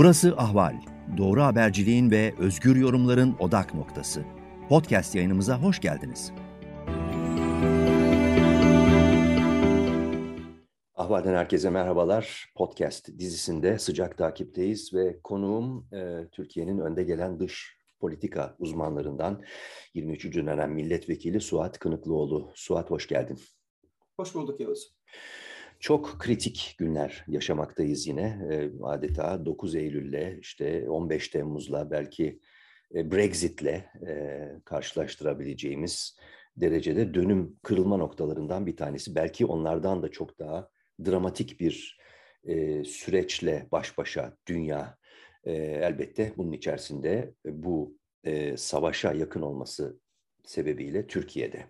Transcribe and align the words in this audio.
Burası 0.00 0.34
Ahval. 0.36 0.74
Doğru 1.16 1.42
haberciliğin 1.42 2.10
ve 2.10 2.34
özgür 2.38 2.76
yorumların 2.76 3.36
odak 3.38 3.74
noktası. 3.74 4.24
Podcast 4.68 5.14
yayınımıza 5.14 5.62
hoş 5.62 5.80
geldiniz. 5.80 6.32
Ahval'den 10.94 11.34
herkese 11.34 11.70
merhabalar. 11.70 12.52
Podcast 12.56 13.18
dizisinde 13.18 13.78
sıcak 13.78 14.18
takipteyiz 14.18 14.94
ve 14.94 15.20
konuğum 15.24 15.86
e, 15.92 16.28
Türkiye'nin 16.32 16.78
önde 16.78 17.02
gelen 17.02 17.40
dış 17.40 17.78
politika 17.98 18.56
uzmanlarından 18.58 19.42
23. 19.94 20.34
dönem 20.34 20.72
milletvekili 20.72 21.40
Suat 21.40 21.78
Kınıklıoğlu. 21.78 22.52
Suat 22.54 22.90
hoş 22.90 23.08
geldin. 23.08 23.38
Hoş 24.16 24.34
bulduk 24.34 24.60
Yavuz. 24.60 24.94
Çok 25.80 26.18
kritik 26.18 26.74
günler 26.78 27.24
yaşamaktayız 27.28 28.06
yine. 28.06 28.38
Adeta 28.82 29.46
9 29.46 29.74
Eylül'le 29.74 30.38
işte 30.40 30.90
15 30.90 31.28
Temmuz'la 31.28 31.90
belki 31.90 32.40
Brexit'le 32.94 33.84
karşılaştırabileceğimiz 34.64 36.18
derecede 36.56 37.14
dönüm 37.14 37.56
kırılma 37.62 37.96
noktalarından 37.96 38.66
bir 38.66 38.76
tanesi. 38.76 39.14
Belki 39.14 39.46
onlardan 39.46 40.02
da 40.02 40.10
çok 40.10 40.38
daha 40.38 40.68
dramatik 41.04 41.60
bir 41.60 41.98
süreçle 42.84 43.68
baş 43.72 43.98
başa 43.98 44.36
dünya. 44.46 44.98
Elbette 45.44 46.32
bunun 46.36 46.52
içerisinde 46.52 47.34
bu 47.46 47.98
savaşa 48.56 49.12
yakın 49.12 49.42
olması 49.42 50.00
sebebiyle 50.44 51.06
Türkiye'de. 51.06 51.66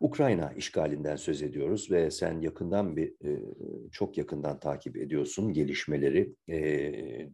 Ukrayna 0.00 0.52
işgalinden 0.52 1.16
söz 1.16 1.42
ediyoruz 1.42 1.90
ve 1.90 2.10
sen 2.10 2.40
yakından 2.40 2.96
bir 2.96 3.14
çok 3.92 4.18
yakından 4.18 4.60
takip 4.60 4.96
ediyorsun 4.96 5.52
gelişmeleri. 5.52 6.34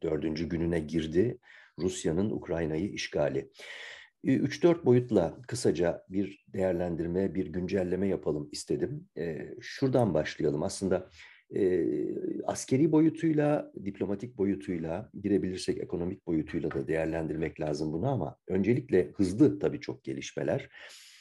Dördüncü 0.03 0.49
gününe 0.49 0.81
girdi 0.81 1.39
Rusya'nın 1.79 2.31
Ukrayna'yı 2.31 2.89
işgali. 2.89 3.51
3-4 4.25 4.85
boyutla 4.85 5.39
kısaca 5.49 6.05
bir 6.09 6.45
değerlendirme, 6.49 7.35
bir 7.35 7.47
güncelleme 7.47 8.09
yapalım 8.09 8.49
istedim. 8.53 9.09
Şuradan 9.61 10.15
başlayalım. 10.15 10.63
Aslında 10.63 11.11
askeri 12.45 12.93
boyutuyla, 12.93 13.73
diplomatik 13.85 14.39
boyutuyla, 14.39 15.11
girebilirsek 15.23 15.79
ekonomik 15.79 16.27
boyutuyla 16.27 16.71
da 16.71 16.89
değerlendirmek 16.89 17.61
lazım 17.61 17.93
bunu 17.93 18.09
ama 18.09 18.37
öncelikle 18.49 19.11
hızlı 19.17 19.59
tabii 19.59 19.81
çok 19.81 20.05
gelişmeler. 20.05 20.69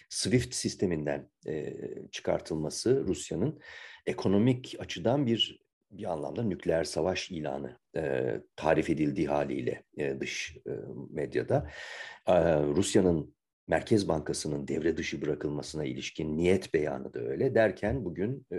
SWIFT 0.10 0.54
sisteminden 0.54 1.30
e, 1.48 1.76
çıkartılması 2.12 3.04
Rusya'nın 3.08 3.60
ekonomik 4.06 4.76
açıdan 4.80 5.26
bir 5.26 5.70
bir 5.92 6.12
anlamda 6.12 6.44
nükleer 6.44 6.84
savaş 6.84 7.32
ilanı 7.32 7.80
e, 7.96 8.34
tarif 8.56 8.90
edildiği 8.90 9.28
haliyle 9.28 9.84
e, 9.98 10.20
dış 10.20 10.58
e, 10.68 10.72
medyada. 11.10 11.70
E, 12.28 12.34
Rusya'nın 12.64 13.36
Merkez 13.68 14.08
Bankası'nın 14.08 14.68
devre 14.68 14.98
dışı 14.98 15.22
bırakılmasına 15.22 15.86
ilişkin 15.86 16.38
niyet 16.38 16.74
beyanı 16.74 17.14
da 17.14 17.20
öyle 17.20 17.56
derken 17.56 18.06
bugün 18.06 18.48
e, 18.54 18.58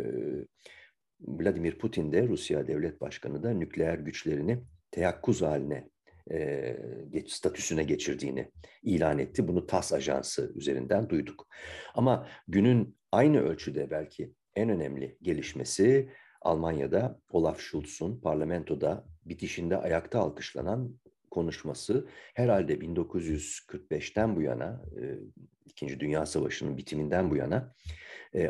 Vladimir 1.20 1.78
Putin 1.78 2.12
de 2.12 2.28
Rusya 2.28 2.66
Devlet 2.66 3.00
Başkanı 3.00 3.42
da 3.42 3.50
nükleer 3.50 3.98
güçlerini 3.98 4.62
teyakkuz 4.90 5.42
haline 5.42 5.90
e, 6.30 6.76
geç, 7.10 7.32
statüsüne 7.32 7.84
geçirdiğini 7.84 8.50
ilan 8.82 9.18
etti. 9.18 9.48
Bunu 9.48 9.66
TAS 9.66 9.92
ajansı 9.92 10.52
üzerinden 10.54 11.08
duyduk. 11.08 11.46
Ama 11.94 12.28
günün 12.48 12.96
aynı 13.12 13.40
ölçüde 13.40 13.90
belki 13.90 14.32
en 14.56 14.68
önemli 14.68 15.18
gelişmesi 15.22 16.10
Almanya'da 16.42 17.20
Olaf 17.30 17.60
Scholz'un 17.60 18.20
parlamentoda 18.20 19.04
bitişinde 19.24 19.76
ayakta 19.76 20.20
alkışlanan 20.20 20.94
konuşması 21.30 22.08
herhalde 22.34 22.74
1945'ten 22.74 24.36
bu 24.36 24.42
yana, 24.42 24.82
İkinci 25.66 26.00
Dünya 26.00 26.26
Savaşı'nın 26.26 26.76
bitiminden 26.76 27.30
bu 27.30 27.36
yana 27.36 27.74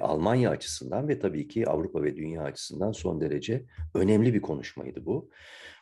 Almanya 0.00 0.50
açısından 0.50 1.08
ve 1.08 1.18
tabii 1.18 1.48
ki 1.48 1.68
Avrupa 1.68 2.02
ve 2.02 2.16
dünya 2.16 2.42
açısından 2.42 2.92
son 2.92 3.20
derece 3.20 3.64
önemli 3.94 4.34
bir 4.34 4.40
konuşmaydı 4.40 5.06
bu. 5.06 5.30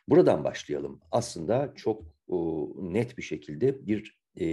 Buradan 0.08 0.44
başlayalım. 0.44 1.00
Aslında 1.10 1.72
çok 1.76 2.02
o, 2.28 2.70
net 2.78 3.18
bir 3.18 3.22
şekilde 3.22 3.86
bir 3.86 4.18
e, 4.40 4.46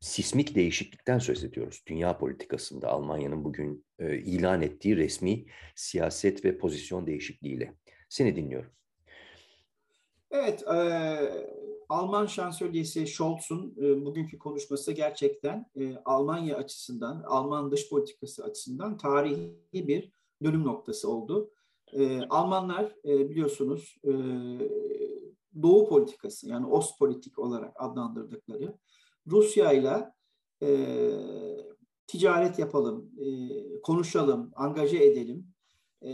sismik 0.00 0.54
değişiklikten 0.54 1.18
söz 1.18 1.44
ediyoruz. 1.44 1.82
Dünya 1.86 2.18
politikasında 2.18 2.88
Almanya'nın 2.88 3.44
bugün 3.44 3.84
e, 3.98 4.18
ilan 4.18 4.62
ettiği 4.62 4.96
resmi 4.96 5.44
siyaset 5.74 6.44
ve 6.44 6.58
pozisyon 6.58 7.06
değişikliğiyle. 7.06 7.74
Seni 8.08 8.36
dinliyorum. 8.36 8.70
Evet, 10.30 10.62
e, 10.62 10.78
Alman 11.88 12.26
şansölyesi 12.26 13.06
Scholz'un 13.06 13.76
e, 13.82 14.04
bugünkü 14.04 14.38
konuşması 14.38 14.92
gerçekten 14.92 15.66
e, 15.76 15.96
Almanya 16.04 16.56
açısından, 16.56 17.22
Alman 17.22 17.70
dış 17.70 17.90
politikası 17.90 18.44
açısından 18.44 18.96
tarihi 18.96 19.56
bir 19.72 20.12
dönüm 20.44 20.64
noktası 20.64 21.10
oldu. 21.10 21.50
E, 21.92 22.20
Almanlar 22.22 22.94
e, 23.04 23.30
biliyorsunuz 23.30 23.96
e, 24.04 24.10
Doğu 25.64 25.88
politikası 25.88 26.48
yani 26.48 26.66
Ostpolitik 26.66 27.38
olarak 27.38 27.72
adlandırdıkları 27.76 28.74
Rusya 29.26 29.72
ile 29.72 30.14
ticaret 32.06 32.58
yapalım, 32.58 33.10
e, 33.20 33.26
konuşalım, 33.80 34.52
angaje 34.56 35.04
edelim. 35.04 35.46
E, 36.02 36.10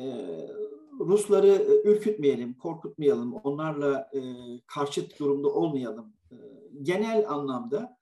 Rusları 1.00 1.80
ürkütmeyelim, 1.84 2.54
korkutmayalım, 2.54 3.34
onlarla 3.34 4.10
e, 4.14 4.20
karşıt 4.66 5.20
durumda 5.20 5.48
olmayalım. 5.48 6.12
E, 6.32 6.36
genel 6.82 7.30
anlamda 7.30 7.96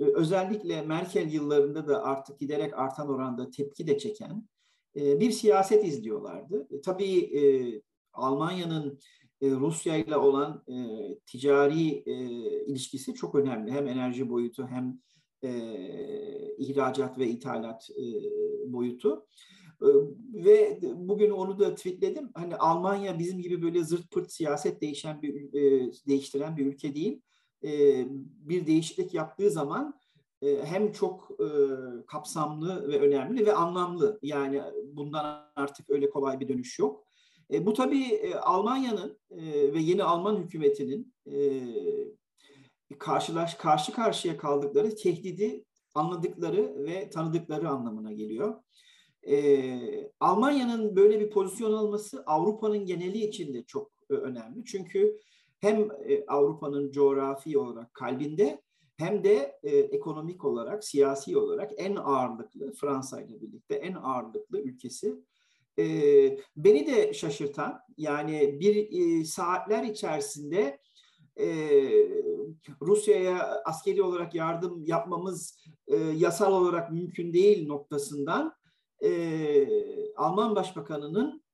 e, 0.00 0.04
özellikle 0.04 0.82
Merkel 0.82 1.32
yıllarında 1.32 1.88
da 1.88 2.04
artık 2.04 2.40
giderek 2.40 2.78
artan 2.78 3.08
oranda 3.08 3.50
tepki 3.50 3.86
de 3.86 3.98
çeken 3.98 4.48
e, 4.96 5.20
bir 5.20 5.30
siyaset 5.30 5.84
izliyorlardı. 5.84 6.68
E, 6.70 6.80
tabii 6.80 7.18
e, 7.18 7.42
Almanya'nın 8.12 8.98
Rusya 9.42 9.96
ile 9.96 10.16
olan 10.16 10.64
ticari 11.26 11.82
ilişkisi 12.66 13.14
çok 13.14 13.34
önemli. 13.34 13.72
Hem 13.72 13.88
enerji 13.88 14.30
boyutu 14.30 14.66
hem 14.66 14.98
ihracat 16.58 17.18
ve 17.18 17.28
ithalat 17.28 17.88
boyutu. 18.66 19.26
Ve 20.34 20.80
bugün 20.94 21.30
onu 21.30 21.58
da 21.58 21.74
tweetledim. 21.74 22.30
Hani 22.34 22.56
Almanya 22.56 23.18
bizim 23.18 23.42
gibi 23.42 23.62
böyle 23.62 23.84
zırt 23.84 24.10
pırt 24.10 24.32
siyaset 24.32 24.80
değişen 24.80 25.22
bir 25.22 25.52
değiştiren 26.08 26.56
bir 26.56 26.66
ülke 26.66 26.94
değil. 26.94 27.20
Bir 28.22 28.66
değişiklik 28.66 29.14
yaptığı 29.14 29.50
zaman 29.50 29.94
e, 30.44 30.64
hem 30.64 30.92
çok 30.92 31.30
e, 31.40 31.46
kapsamlı 32.06 32.88
ve 32.88 33.00
önemli 33.00 33.46
ve 33.46 33.52
anlamlı. 33.52 34.18
Yani 34.22 34.62
bundan 34.92 35.50
artık 35.56 35.90
öyle 35.90 36.10
kolay 36.10 36.40
bir 36.40 36.48
dönüş 36.48 36.78
yok. 36.78 37.04
E, 37.52 37.66
bu 37.66 37.72
tabii 37.72 38.34
Almanya'nın 38.42 39.18
ve 39.72 39.78
yeni 39.78 40.04
Alman 40.04 40.36
hükümetinin 40.36 41.14
karşılaş 42.98 43.54
karşı 43.54 43.92
karşıya 43.92 44.36
kaldıkları 44.36 44.96
tehdidi 44.96 45.64
anladıkları 45.94 46.84
ve 46.84 47.10
tanıdıkları 47.10 47.68
anlamına 47.68 48.12
geliyor. 48.12 48.54
Almanya'nın 50.20 50.96
böyle 50.96 51.20
bir 51.20 51.30
pozisyon 51.30 51.72
alması 51.72 52.22
Avrupa'nın 52.26 52.86
geneli 52.86 53.18
için 53.18 53.54
de 53.54 53.64
çok 53.64 53.90
önemli. 54.08 54.64
Çünkü 54.64 55.18
hem 55.60 55.88
Avrupa'nın 56.28 56.92
coğrafi 56.92 57.58
olarak 57.58 57.94
kalbinde 57.94 58.64
hem 58.96 59.24
de 59.24 59.58
e, 59.62 59.76
ekonomik 59.76 60.44
olarak, 60.44 60.84
siyasi 60.84 61.38
olarak 61.38 61.72
en 61.76 61.96
ağırlıklı, 61.96 62.72
Fransa 62.72 63.20
ile 63.20 63.40
birlikte 63.40 63.74
en 63.74 63.94
ağırlıklı 63.94 64.60
ülkesi. 64.60 65.14
E, 65.78 65.84
beni 66.56 66.86
de 66.86 67.12
şaşırtan, 67.12 67.80
yani 67.96 68.60
bir 68.60 68.76
e, 68.92 69.24
saatler 69.24 69.82
içerisinde 69.82 70.78
e, 71.40 71.46
Rusya'ya 72.82 73.62
askeri 73.64 74.02
olarak 74.02 74.34
yardım 74.34 74.84
yapmamız 74.84 75.58
e, 75.86 75.96
yasal 75.96 76.52
olarak 76.52 76.92
mümkün 76.92 77.32
değil 77.32 77.66
noktasından 77.66 78.54
e, 79.04 79.68
Alman 80.16 80.56
Başbakanı'nın 80.56 81.44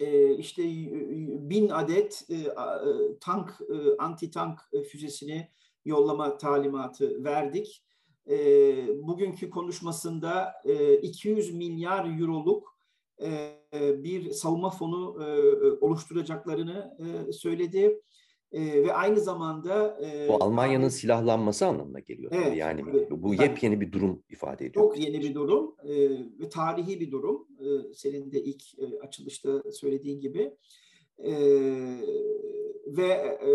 e, 0.00 0.36
işte 0.36 0.62
bin 1.50 1.68
adet 1.68 2.26
e, 2.30 2.36
tank, 3.20 3.60
e, 3.60 3.96
anti 3.98 4.30
tank 4.30 4.60
füzesini 4.90 5.50
yollama 5.84 6.36
talimatı 6.36 7.24
verdik. 7.24 7.84
E, 8.30 8.36
bugünkü 9.06 9.50
konuşmasında 9.50 10.52
e, 10.64 10.96
200 10.96 11.54
milyar 11.54 12.20
euroluk 12.20 12.73
bir 14.04 14.30
savunma 14.30 14.70
fonu 14.70 15.24
e, 15.24 15.26
oluşturacaklarını 15.84 16.96
e, 16.98 17.32
söyledi. 17.32 18.00
E, 18.52 18.84
ve 18.84 18.92
aynı 18.92 19.20
zamanda... 19.20 20.00
E, 20.04 20.28
bu 20.28 20.44
Almanya'nın 20.44 20.88
silahlanması 20.88 21.66
anlamına 21.66 22.00
geliyor. 22.00 22.32
Evet, 22.34 22.56
yani 22.56 22.84
bu 23.10 23.34
yepyeni 23.34 23.80
bir 23.80 23.92
durum 23.92 24.22
ifade 24.30 24.66
ediyor. 24.66 24.84
Çok 24.84 24.98
yeni 24.98 25.20
bir 25.20 25.34
durum 25.34 25.74
e, 25.84 26.10
ve 26.40 26.48
tarihi 26.48 27.00
bir 27.00 27.10
durum. 27.10 27.46
E, 27.60 27.94
senin 27.94 28.32
de 28.32 28.42
ilk 28.42 28.78
e, 28.78 28.98
açılışta 29.00 29.62
söylediğin 29.72 30.20
gibi. 30.20 30.56
E, 31.18 31.32
ve 32.86 33.06
e, 33.06 33.48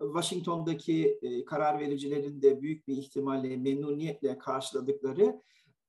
Washington'daki 0.00 1.18
e, 1.22 1.44
karar 1.44 1.80
vericilerin 1.80 2.42
de 2.42 2.60
büyük 2.60 2.88
bir 2.88 2.96
ihtimalle 2.96 3.56
memnuniyetle 3.56 4.38
karşıladıkları 4.38 5.42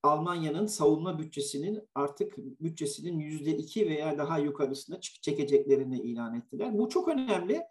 Almanya'nın 0.04 0.66
savunma 0.66 1.20
bütçesinin 1.20 1.80
artık 1.96 2.38
bütçesinin 2.38 3.20
yüzde 3.20 3.52
iki 3.52 3.90
veya 3.90 4.18
daha 4.18 4.40
yukarısına 4.40 5.02
çekeceklerini 5.02 6.00
ilan 6.00 6.36
ettiler. 6.36 6.78
Bu 6.78 6.90
çok 6.90 7.08
önemli. 7.08 7.62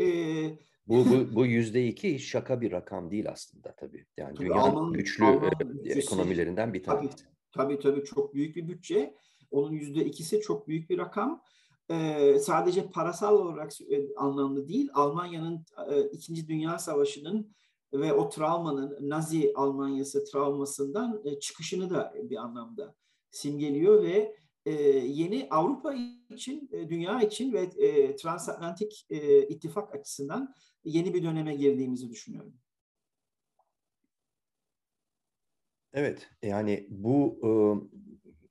Ee, 0.00 0.58
bu, 0.86 1.04
bu, 1.06 1.34
bu 1.34 1.46
yüzde 1.46 1.86
iki 1.88 2.18
şaka 2.18 2.60
bir 2.60 2.72
rakam 2.72 3.10
değil 3.10 3.30
aslında 3.30 3.74
tabii. 3.76 4.06
Yani 4.16 4.34
tabii 4.34 4.46
dünyanın 4.46 4.76
Alman, 4.76 4.92
güçlü 4.92 5.24
Alman 5.24 5.50
bütçesi, 5.60 5.98
ekonomilerinden 5.98 6.74
bir 6.74 6.82
tanesi. 6.82 7.16
Tabii, 7.16 7.78
tabii 7.78 7.78
tabii 7.78 8.04
çok 8.04 8.34
büyük 8.34 8.56
bir 8.56 8.68
bütçe. 8.68 9.14
Onun 9.50 9.72
yüzde 9.72 10.04
ikisi 10.04 10.40
çok 10.40 10.68
büyük 10.68 10.90
bir 10.90 10.98
rakam. 10.98 11.42
Ee, 11.90 12.38
sadece 12.38 12.90
parasal 12.90 13.34
olarak 13.34 13.80
e, 13.80 14.14
anlamlı 14.16 14.68
değil. 14.68 14.88
Almanya'nın 14.94 15.66
e, 15.90 16.02
İkinci 16.02 16.48
Dünya 16.48 16.78
Savaşı'nın 16.78 17.54
ve 17.92 18.12
o 18.12 18.28
travmanın 18.28 18.98
Nazi 19.00 19.52
Almanyası 19.54 20.24
travmasından 20.24 21.22
e, 21.24 21.40
çıkışını 21.40 21.90
da 21.90 22.14
bir 22.22 22.36
anlamda 22.36 22.94
simgeliyor 23.30 24.02
ve 24.02 24.36
e, 24.66 24.72
yeni 24.98 25.46
Avrupa 25.50 25.94
için, 26.30 26.70
e, 26.72 26.88
dünya 26.88 27.20
için 27.20 27.52
ve 27.52 27.70
transatlantik 28.16 29.06
ittifak 29.48 29.94
açısından 29.94 30.54
yeni 30.84 31.14
bir 31.14 31.22
döneme 31.22 31.54
girdiğimizi 31.54 32.10
düşünüyorum. 32.10 32.54
Evet, 35.94 36.30
yani 36.42 36.86
bu 36.90 37.38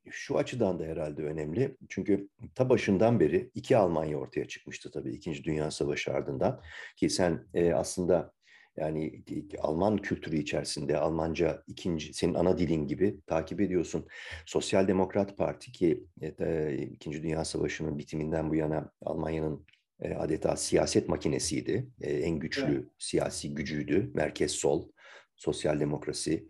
şu 0.10 0.38
açıdan 0.38 0.80
da 0.80 0.84
herhalde 0.84 1.24
önemli. 1.24 1.78
Çünkü 1.90 2.30
ta 2.56 2.70
başından 2.70 3.20
beri 3.20 3.52
iki 3.56 3.78
Almanya 3.78 4.18
ortaya 4.18 4.48
çıkmıştı 4.48 4.92
tabii 4.92 5.12
İkinci 5.12 5.44
Dünya 5.44 5.72
Savaşı 5.72 6.14
ardından. 6.14 6.62
Ki 6.98 7.10
sen 7.10 7.48
aslında 7.76 8.34
yani 8.78 9.24
Alman 9.60 9.98
kültürü 9.98 10.38
içerisinde 10.38 10.98
Almanca 10.98 11.64
ikinci 11.68 12.14
senin 12.14 12.34
ana 12.34 12.58
dilin 12.58 12.88
gibi 12.88 13.20
takip 13.28 13.62
ediyorsun. 13.62 14.08
Sosyal 14.46 14.88
Demokrat 14.88 15.38
Parti 15.38 15.72
ki 15.72 16.04
e, 16.22 16.78
İkinci 16.78 17.24
Dünya 17.24 17.46
Savaşı'nın 17.46 17.98
bitiminden 17.98 18.50
bu 18.50 18.56
yana 18.56 18.92
Almanya'nın 19.02 19.66
e, 20.02 20.14
adeta 20.14 20.56
siyaset 20.56 21.10
makinesiydi. 21.10 21.88
E, 22.02 22.14
en 22.14 22.40
güçlü 22.40 22.74
evet. 22.74 22.86
siyasi 23.00 23.54
gücüydü. 23.54 24.12
Merkez 24.14 24.52
sol, 24.52 24.90
sosyal 25.36 25.80
demokrasi 25.80 26.48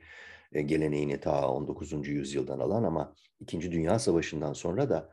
e, 0.53 0.61
geleneğini 0.61 1.19
ta 1.19 1.51
19. 1.51 2.07
yüzyıldan 2.07 2.59
alan 2.59 2.83
ama 2.83 3.15
İkinci 3.39 3.71
Dünya 3.71 3.99
Savaşı'ndan 3.99 4.53
sonra 4.53 4.89
da 4.89 5.09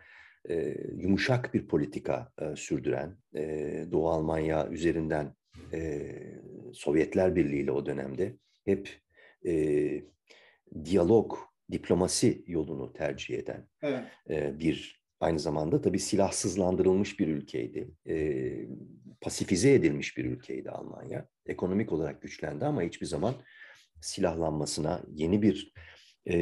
e, 0.49 0.76
yumuşak 0.96 1.55
bir 1.55 1.69
politika 1.69 2.32
e, 2.40 2.56
sürdüren, 2.56 3.16
e, 3.34 3.84
Doğu 3.93 4.10
Almanya 4.10 4.69
üzerinden 4.69 5.34
e, 5.72 6.12
Sovyetler 6.75 7.37
Birliği 7.37 7.62
ile 7.62 7.73
o 7.73 7.87
dönemde 7.87 8.37
hep 8.65 9.00
e, 9.47 10.05
diyalog, 10.85 11.35
diplomasi 11.73 12.44
yolunu 12.47 12.93
tercih 12.93 13.38
eden 13.38 13.69
evet. 13.82 14.05
e, 14.31 14.59
bir 14.59 15.05
aynı 15.20 15.38
zamanda 15.38 15.81
tabii 15.81 15.99
silahsızlandırılmış 15.99 17.20
bir 17.20 17.29
ülkeydi. 17.29 17.91
E, 18.09 18.69
pasifize 19.20 19.75
edilmiş 19.75 20.17
bir 20.17 20.25
ülkeydi 20.25 20.70
Almanya. 20.70 21.29
Ekonomik 21.47 21.93
olarak 21.93 22.23
güçlendi 22.23 22.65
ama 22.65 22.82
hiçbir 22.82 23.06
zaman 23.06 23.35
silahlanmasına, 24.00 25.03
yeni 25.15 25.43
bir 25.43 25.73
e, 26.26 26.37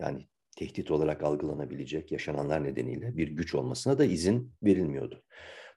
yani 0.00 0.28
tehdit 0.56 0.90
olarak 0.90 1.22
algılanabilecek 1.22 2.12
yaşananlar 2.12 2.64
nedeniyle 2.64 3.16
bir 3.16 3.28
güç 3.28 3.54
olmasına 3.54 3.98
da 3.98 4.04
izin 4.04 4.52
verilmiyordu. 4.62 5.24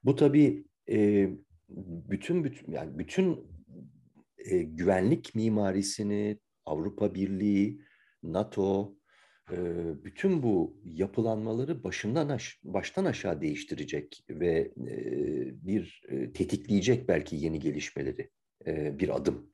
Bu 0.04 0.16
tabii 0.16 0.66
e, 0.90 1.30
bütün 1.70 2.44
bütün 2.44 2.72
yani 2.72 3.00
bütün 3.00 3.57
e, 4.48 4.64
güvenlik 4.64 5.36
mimarisini 5.36 6.40
Avrupa 6.66 7.16
Birliği, 7.16 7.82
NATO, 8.24 8.96
e, 9.52 9.58
bütün 10.04 10.44
bu 10.44 10.82
yapılanmaları 10.84 11.84
başından 11.84 12.30
aş 12.30 12.60
baştan 12.64 13.06
aşağı 13.06 13.42
değiştirecek 13.42 14.26
ve 14.30 14.74
e, 14.78 14.96
bir 15.68 16.02
e, 16.10 16.34
tetikleyecek 16.34 17.08
belki 17.08 17.36
yeni 17.36 17.60
gelişmeleri 17.60 18.30
bir 18.66 19.16
adım 19.16 19.50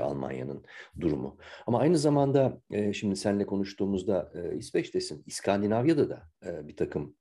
Almanya'nın 0.00 0.64
durumu. 1.00 1.38
Ama 1.66 1.78
aynı 1.78 1.98
zamanda 1.98 2.60
şimdi 2.92 3.16
seninle 3.16 3.46
konuştuğumuzda 3.46 4.32
İsveç'tesin, 4.56 5.22
İskandinavya'da 5.26 6.10
da 6.10 6.22
bir 6.68 6.76
takım 6.76 7.16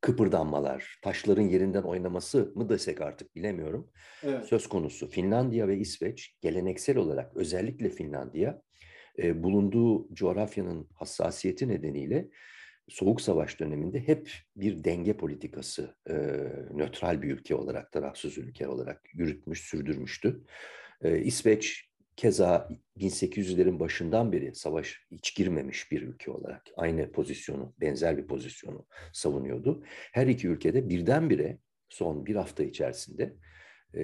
kıpırdanmalar, 0.00 0.98
taşların 1.02 1.42
yerinden 1.42 1.82
oynaması 1.82 2.52
mı 2.54 2.68
desek 2.68 3.00
artık 3.00 3.34
bilemiyorum. 3.34 3.90
Evet. 4.22 4.44
Söz 4.44 4.66
konusu 4.66 5.10
Finlandiya 5.10 5.68
ve 5.68 5.78
İsveç 5.78 6.36
geleneksel 6.40 6.96
olarak 6.96 7.36
özellikle 7.36 7.88
Finlandiya 7.88 8.62
bulunduğu 9.34 10.14
coğrafyanın 10.14 10.88
hassasiyeti 10.94 11.68
nedeniyle 11.68 12.28
Soğuk 12.88 13.20
Savaş 13.20 13.60
döneminde 13.60 14.08
hep 14.08 14.32
bir 14.56 14.84
denge 14.84 15.16
politikası 15.16 15.96
e, 16.08 16.14
nötral 16.74 17.22
bir 17.22 17.30
ülke 17.30 17.54
olarak, 17.54 17.92
tarafsız 17.92 18.38
ülke 18.38 18.68
olarak 18.68 19.02
yürütmüş, 19.12 19.60
sürdürmüştü. 19.60 20.40
E, 21.02 21.18
İsveç 21.18 21.90
keza 22.16 22.68
1800'lerin 22.98 23.80
başından 23.80 24.32
beri 24.32 24.54
savaş 24.54 25.00
hiç 25.10 25.34
girmemiş 25.36 25.92
bir 25.92 26.02
ülke 26.02 26.30
olarak 26.30 26.62
aynı 26.76 27.12
pozisyonu, 27.12 27.74
benzer 27.80 28.16
bir 28.16 28.26
pozisyonu 28.26 28.86
savunuyordu. 29.12 29.84
Her 30.12 30.26
iki 30.26 30.48
ülkede 30.48 30.88
birdenbire 30.88 31.58
son 31.88 32.26
bir 32.26 32.36
hafta 32.36 32.64
içerisinde 32.64 33.36
e, 33.94 34.02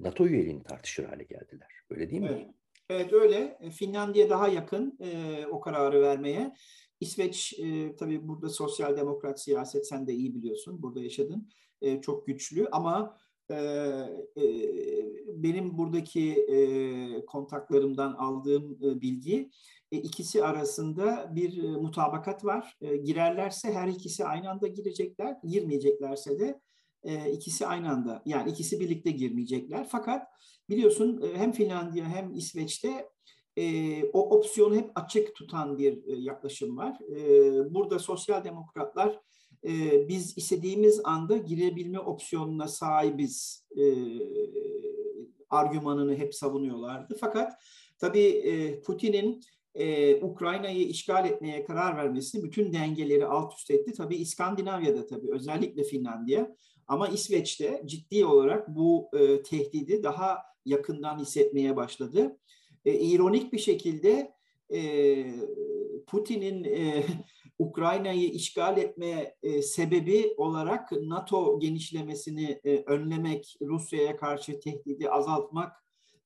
NATO 0.00 0.26
üyeliğini 0.26 0.62
tartışır 0.62 1.04
hale 1.04 1.24
geldiler. 1.24 1.68
Öyle 1.90 2.10
değil 2.10 2.22
mi? 2.22 2.28
Evet. 2.32 2.46
Evet 2.90 3.12
öyle. 3.12 3.58
Finlandiya 3.70 4.30
daha 4.30 4.48
yakın 4.48 4.98
e, 5.00 5.46
o 5.46 5.60
kararı 5.60 6.02
vermeye. 6.02 6.52
İsveç 7.00 7.54
e, 7.58 7.96
tabii 7.96 8.28
burada 8.28 8.48
sosyal 8.48 8.96
demokrat 8.96 9.40
siyaset 9.40 9.86
sen 9.88 10.06
de 10.06 10.12
iyi 10.14 10.34
biliyorsun. 10.34 10.82
Burada 10.82 11.00
yaşadın. 11.00 11.48
E, 11.82 12.00
çok 12.00 12.26
güçlü 12.26 12.68
ama 12.72 13.18
e, 13.50 13.54
e, 13.54 14.44
benim 15.26 15.78
buradaki 15.78 16.32
e, 16.32 17.24
kontaklarımdan 17.26 18.12
aldığım 18.12 18.78
e, 18.82 19.00
bilgi 19.00 19.50
e, 19.92 19.96
ikisi 19.96 20.44
arasında 20.44 21.32
bir 21.34 21.64
e, 21.64 21.68
mutabakat 21.70 22.44
var. 22.44 22.76
E, 22.80 22.96
girerlerse 22.96 23.72
her 23.72 23.88
ikisi 23.88 24.24
aynı 24.24 24.50
anda 24.50 24.66
girecekler. 24.66 25.36
Girmeyeceklerse 25.44 26.38
de 26.38 26.60
e, 27.02 27.32
ikisi 27.32 27.66
aynı 27.66 27.90
anda 27.90 28.22
yani 28.26 28.50
ikisi 28.50 28.80
birlikte 28.80 29.10
girmeyecekler. 29.10 29.88
Fakat 29.90 30.26
biliyorsun 30.68 31.22
e, 31.22 31.38
hem 31.38 31.52
Finlandiya 31.52 32.08
hem 32.08 32.34
İsveç'te 32.34 33.08
e, 33.58 34.04
o 34.12 34.36
opsiyonu 34.36 34.76
hep 34.76 34.90
açık 34.94 35.34
tutan 35.34 35.78
bir 35.78 36.06
e, 36.06 36.16
yaklaşım 36.16 36.76
var. 36.76 36.98
E, 37.10 37.74
burada 37.74 37.98
sosyal 37.98 38.44
demokratlar 38.44 39.20
e, 39.64 40.08
biz 40.08 40.38
istediğimiz 40.38 41.00
anda 41.04 41.36
girebilme 41.36 41.98
opsiyonuna 41.98 42.68
sahibiz 42.68 43.66
e, 43.76 43.84
argümanını 45.50 46.16
hep 46.16 46.34
savunuyorlardı. 46.34 47.16
Fakat 47.20 47.52
tabii 47.98 48.26
e, 48.26 48.82
Putin'in 48.82 49.40
e, 49.74 50.16
Ukrayna'yı 50.24 50.88
işgal 50.88 51.26
etmeye 51.26 51.64
karar 51.64 51.96
vermesi 51.96 52.42
bütün 52.42 52.72
dengeleri 52.72 53.26
alt 53.26 53.54
üst 53.54 53.70
etti. 53.70 53.92
Tabii 53.92 54.16
İskandinavya'da 54.16 55.06
tabii 55.06 55.32
özellikle 55.32 55.84
Finlandiya 55.84 56.56
ama 56.86 57.08
İsveç'te 57.08 57.82
ciddi 57.86 58.24
olarak 58.24 58.68
bu 58.68 59.08
e, 59.12 59.42
tehdidi 59.42 60.02
daha 60.02 60.38
yakından 60.64 61.18
hissetmeye 61.18 61.76
başladı 61.76 62.36
e, 62.84 62.94
ironik 62.94 63.52
bir 63.52 63.58
şekilde 63.58 64.32
e, 64.74 64.80
Putin'in 66.06 66.64
e, 66.64 67.04
Ukrayna'yı 67.58 68.30
işgal 68.30 68.78
etme 68.78 69.34
e, 69.42 69.62
sebebi 69.62 70.34
olarak 70.36 70.92
NATO 70.92 71.60
genişlemesini 71.60 72.60
e, 72.64 72.76
önlemek, 72.76 73.56
Rusya'ya 73.62 74.16
karşı 74.16 74.60
tehdidi 74.60 75.10
azaltmak 75.10 75.72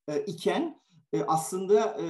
e, 0.09 0.25
iken 0.25 0.80
e, 1.12 1.23
aslında 1.23 1.80
e, 1.80 2.06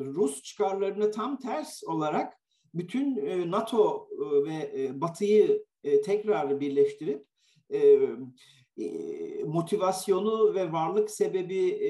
Rus 0.00 0.42
çıkarlarına 0.42 1.10
tam 1.10 1.38
ters 1.38 1.84
olarak 1.84 2.34
bütün 2.74 3.16
e, 3.16 3.50
NATO 3.50 4.08
e, 4.12 4.44
ve 4.44 4.82
e, 4.82 5.00
Batı'yı 5.00 5.64
e, 5.84 6.00
tekrar 6.00 6.60
birleştirip 6.60 7.26
e, 7.72 8.08
motivasyonu 9.46 10.54
ve 10.54 10.72
varlık 10.72 11.10
sebebi 11.10 11.80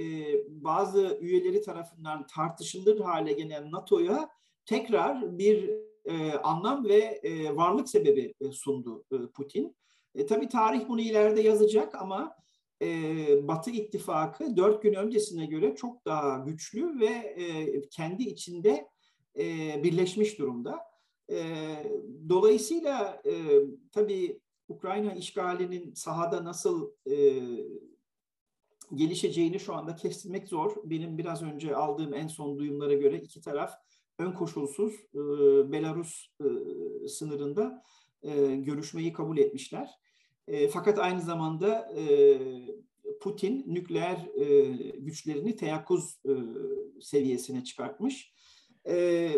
bazı 0.49 1.19
üyeleri 1.21 1.61
tarafından 1.61 2.27
tartışılır 2.27 3.01
hale 3.01 3.33
gelen 3.33 3.71
NATO'ya 3.71 4.29
tekrar 4.67 5.39
bir 5.39 5.71
anlam 6.43 6.89
ve 6.89 7.21
varlık 7.55 7.89
sebebi 7.89 8.35
sundu 8.53 9.05
Putin. 9.35 9.77
E, 10.15 10.27
tabii 10.27 10.49
tarih 10.49 10.89
bunu 10.89 11.01
ileride 11.01 11.41
yazacak 11.41 11.95
ama 11.95 12.37
Batı 13.43 13.71
ittifakı 13.71 14.57
dört 14.57 14.83
gün 14.83 14.95
öncesine 14.95 15.47
göre 15.47 15.75
çok 15.75 16.05
daha 16.05 16.39
güçlü 16.39 17.01
ve 17.01 17.37
kendi 17.91 18.23
içinde 18.23 18.89
birleşmiş 19.85 20.39
durumda. 20.39 20.79
dolayısıyla 22.29 23.23
tabii 23.93 24.41
Ukrayna 24.75 25.13
işgalinin 25.13 25.95
sahada 25.95 26.45
nasıl 26.45 26.91
e, 27.11 27.17
gelişeceğini 28.95 29.61
şu 29.61 29.75
anda 29.75 29.97
kestirmek 29.97 30.49
zor. 30.49 30.77
Benim 30.85 31.19
biraz 31.19 31.43
önce 31.43 31.77
aldığım 31.77 32.15
en 32.15 32.29
son 32.29 32.59
duyumlara 32.59 32.95
göre 32.95 33.17
iki 33.17 33.41
taraf 33.41 33.73
ön 34.19 34.33
koşulsuz 34.33 34.95
e, 34.95 35.19
Belarus 35.73 36.29
e, 36.41 36.49
sınırında 37.09 37.83
e, 38.23 38.57
görüşmeyi 38.57 39.13
kabul 39.13 39.39
etmişler. 39.39 39.91
E, 40.49 40.69
fakat 40.69 40.99
aynı 40.99 41.21
zamanda 41.21 41.93
e, 41.97 42.39
Putin 43.21 43.65
nükleer 43.67 44.29
e, 44.35 44.63
güçlerini 44.99 45.57
teyakkuz 45.57 46.21
e, 46.29 46.33
seviyesine 47.01 47.65
çıkartmış. 47.65 48.33
E, 48.85 48.95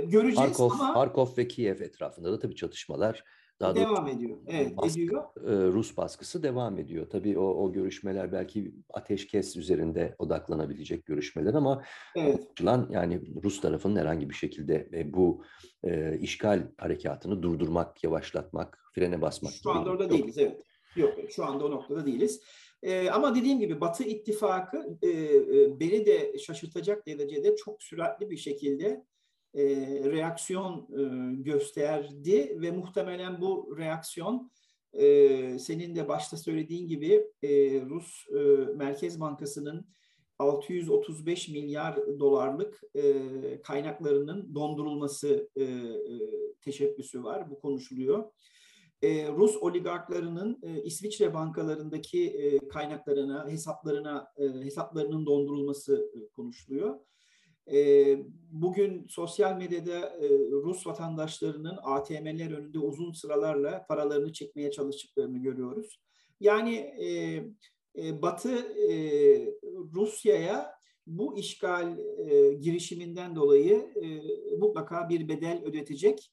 göreceğiz 0.06 0.38
Harkov, 0.50 0.70
ama... 0.70 0.96
Harkov 0.96 1.28
ve 1.38 1.48
Kiev 1.48 1.80
etrafında 1.80 2.32
da 2.32 2.38
tabii 2.38 2.56
çatışmalar 2.56 3.24
daha 3.64 3.74
devam 3.74 4.08
ediyor. 4.08 4.38
Evet, 4.46 4.76
baskı, 4.76 5.00
ediyor. 5.00 5.24
Rus 5.46 5.96
baskısı 5.96 6.42
devam 6.42 6.78
ediyor. 6.78 7.06
Tabii 7.10 7.38
o, 7.38 7.44
o 7.44 7.72
görüşmeler 7.72 8.32
belki 8.32 8.74
ateşkes 8.94 9.56
üzerinde 9.56 10.14
odaklanabilecek 10.18 11.06
görüşmeler 11.06 11.54
ama 11.54 11.82
evet. 12.16 12.48
yani 12.90 13.20
Rus 13.44 13.60
tarafının 13.60 13.96
herhangi 13.96 14.30
bir 14.30 14.34
şekilde 14.34 14.88
bu 15.12 15.42
e, 15.84 16.18
işgal 16.18 16.68
harekatını 16.78 17.42
durdurmak, 17.42 18.04
yavaşlatmak, 18.04 18.84
frene 18.94 19.22
basmak. 19.22 19.52
Şu 19.62 19.70
anda 19.70 19.90
orada 19.90 20.02
yok. 20.02 20.12
değiliz, 20.12 20.38
evet. 20.38 20.60
Yok, 20.96 21.14
şu 21.30 21.44
anda 21.44 21.64
o 21.64 21.70
noktada 21.70 22.06
değiliz. 22.06 22.40
Ee, 22.82 23.10
ama 23.10 23.34
dediğim 23.34 23.60
gibi 23.60 23.80
Batı 23.80 24.04
ittifakı 24.04 24.98
e, 25.02 25.08
e, 25.08 25.80
beni 25.80 26.06
de 26.06 26.38
şaşırtacak 26.38 27.06
derecede 27.06 27.56
çok 27.56 27.82
süratli 27.82 28.30
bir 28.30 28.36
şekilde 28.36 29.04
e, 29.54 29.64
reaksiyon 30.10 30.88
e, 30.92 31.42
gösterdi 31.42 32.56
ve 32.60 32.70
muhtemelen 32.70 33.40
bu 33.40 33.74
reaksiyon 33.78 34.50
e, 34.92 35.58
senin 35.58 35.96
de 35.96 36.08
başta 36.08 36.36
söylediğin 36.36 36.88
gibi 36.88 37.26
e, 37.42 37.80
Rus 37.80 38.26
e, 38.28 38.38
Merkez 38.76 39.20
Bankası'nın 39.20 39.86
635 40.38 41.48
milyar 41.48 42.18
dolarlık 42.18 42.80
e, 42.94 43.12
kaynaklarının 43.62 44.54
dondurulması 44.54 45.50
e, 45.56 45.62
e, 45.62 45.94
teşebbüsü 46.60 47.24
var. 47.24 47.50
Bu 47.50 47.60
konuşuluyor. 47.60 48.24
E, 49.02 49.28
Rus 49.28 49.56
oligarklarının 49.56 50.58
e, 50.62 50.82
İsviçre 50.82 51.34
bankalarındaki 51.34 52.26
e, 52.28 52.68
kaynaklarına, 52.68 53.48
hesaplarına, 53.48 54.32
e, 54.36 54.44
hesaplarının 54.44 55.26
dondurulması 55.26 56.10
e, 56.14 56.28
konuşuluyor. 56.28 56.98
Bugün 58.50 59.06
sosyal 59.08 59.56
medyada 59.56 60.18
Rus 60.50 60.86
vatandaşlarının 60.86 61.78
ATM'ler 61.82 62.50
önünde 62.50 62.78
uzun 62.78 63.12
sıralarla 63.12 63.86
paralarını 63.88 64.32
çekmeye 64.32 64.70
çalıştıklarını 64.70 65.38
görüyoruz. 65.38 66.00
Yani 66.40 66.94
Batı 68.22 68.76
Rusya'ya 69.94 70.74
bu 71.06 71.38
işgal 71.38 71.98
girişiminden 72.60 73.36
dolayı 73.36 73.94
mutlaka 74.58 75.08
bir 75.08 75.28
bedel 75.28 75.62
ödetecek. 75.64 76.32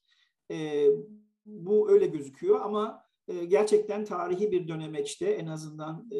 Bu 1.46 1.90
öyle 1.90 2.06
gözüküyor 2.06 2.60
ama 2.60 3.02
gerçekten 3.48 4.04
tarihi 4.04 4.52
bir 4.52 4.68
dönemeçte 4.68 5.26
en 5.26 5.46
azından 5.46 6.10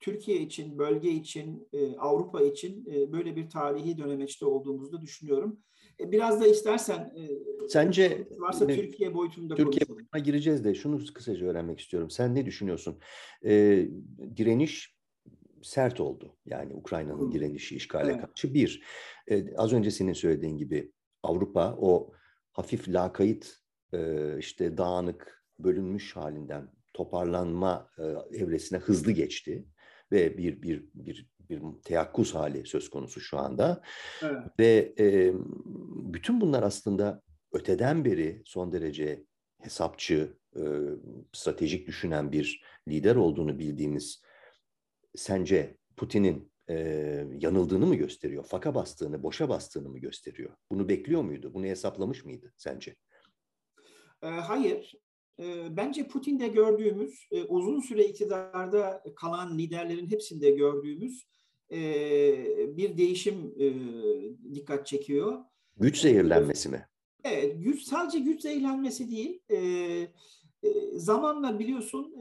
Türkiye 0.00 0.40
için, 0.40 0.78
bölge 0.78 1.10
için, 1.10 1.68
e, 1.72 1.96
Avrupa 1.96 2.42
için 2.42 2.86
e, 2.92 3.12
böyle 3.12 3.36
bir 3.36 3.50
tarihi 3.50 3.98
dönemeçte 3.98 4.46
olduğumuzu 4.46 5.00
düşünüyorum. 5.00 5.60
E, 6.00 6.12
biraz 6.12 6.40
da 6.40 6.46
istersen 6.46 6.98
e, 7.16 7.68
Sence 7.68 8.28
varsa 8.38 8.72
e, 8.72 8.76
Türkiye 8.76 9.14
boyutunda 9.14 9.54
Türkiye 9.54 9.88
boyutuna 9.88 10.20
gireceğiz 10.20 10.64
de 10.64 10.74
şunu 10.74 11.04
kısaca 11.14 11.46
öğrenmek 11.46 11.80
istiyorum. 11.80 12.10
Sen 12.10 12.34
ne 12.34 12.46
düşünüyorsun? 12.46 12.98
E, 13.44 13.86
direniş 14.36 15.00
sert 15.62 16.00
oldu. 16.00 16.36
Yani 16.46 16.74
Ukrayna'nın 16.74 17.32
direnişi 17.32 17.76
işgale 17.76 18.12
evet. 18.12 18.20
karşı 18.20 18.54
bir. 18.54 18.82
E, 19.28 19.56
az 19.56 19.72
önce 19.72 19.90
senin 19.90 20.12
söylediğin 20.12 20.56
gibi 20.56 20.92
Avrupa 21.22 21.76
o 21.80 22.12
hafif 22.52 22.88
lakayt 22.88 23.56
e, 23.92 24.38
işte 24.38 24.76
dağınık 24.78 25.44
bölünmüş 25.58 26.16
halinden 26.16 26.70
toparlanma 26.94 27.90
e, 27.98 28.36
evresine 28.36 28.78
hızlı 28.78 29.12
geçti 29.12 29.66
ve 30.12 30.38
bir 30.38 30.62
bir 30.62 30.84
bir 30.94 31.26
bir 31.50 31.62
teyakkuz 31.84 32.34
hali 32.34 32.66
söz 32.66 32.90
konusu 32.90 33.20
şu 33.20 33.38
anda. 33.38 33.82
Evet. 34.22 34.42
Ve 34.58 34.94
e, 34.98 35.32
bütün 36.12 36.40
bunlar 36.40 36.62
aslında 36.62 37.22
öteden 37.52 38.04
beri 38.04 38.42
son 38.44 38.72
derece 38.72 39.24
hesapçı, 39.58 40.36
e, 40.56 40.62
stratejik 41.32 41.86
düşünen 41.86 42.32
bir 42.32 42.64
lider 42.88 43.16
olduğunu 43.16 43.58
bildiğimiz 43.58 44.22
sence 45.16 45.76
Putin'in 45.96 46.52
e, 46.68 46.74
yanıldığını 47.38 47.86
mı 47.86 47.94
gösteriyor? 47.94 48.44
Faka 48.44 48.74
bastığını, 48.74 49.22
boşa 49.22 49.48
bastığını 49.48 49.88
mı 49.88 49.98
gösteriyor? 49.98 50.50
Bunu 50.70 50.88
bekliyor 50.88 51.22
muydu? 51.22 51.54
Bunu 51.54 51.64
hesaplamış 51.64 52.24
mıydı 52.24 52.52
sence? 52.56 52.96
Hayır. 54.20 54.94
Bence 55.70 56.08
Putin'de 56.08 56.48
gördüğümüz, 56.48 57.28
uzun 57.48 57.80
süre 57.80 58.04
iktidarda 58.04 59.02
kalan 59.16 59.58
liderlerin 59.58 60.10
hepsinde 60.10 60.50
gördüğümüz 60.50 61.26
bir 62.76 62.96
değişim 62.98 63.54
dikkat 64.54 64.86
çekiyor. 64.86 65.38
Güç 65.76 66.00
zehirlenmesi 66.00 66.68
mi? 66.68 66.86
Evet, 67.24 67.56
güç 67.58 67.82
sadece 67.82 68.18
güç 68.18 68.42
zehirlenmesi 68.42 69.10
değil. 69.10 69.42
Zamanla 70.92 71.58
biliyorsun 71.58 72.14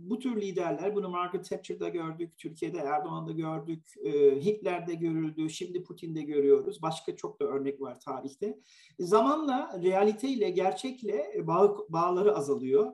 bu 0.00 0.18
tür 0.18 0.40
liderler, 0.40 0.94
bunu 0.94 1.08
Margaret 1.08 1.48
Thatcher'da 1.48 1.88
gördük, 1.88 2.38
Türkiye'de 2.38 2.78
Erdoğan'da 2.78 3.32
gördük, 3.32 3.94
Hitler'de 4.44 4.94
görüldü, 4.94 5.50
şimdi 5.50 5.82
Putin'de 5.82 6.22
görüyoruz. 6.22 6.82
Başka 6.82 7.16
çok 7.16 7.40
da 7.40 7.44
örnek 7.44 7.80
var 7.80 8.00
tarihte. 8.00 8.58
Zamanla 8.98 9.80
realiteyle, 9.82 10.50
gerçekle 10.50 11.46
bağ, 11.46 11.76
bağları 11.88 12.36
azalıyor. 12.36 12.92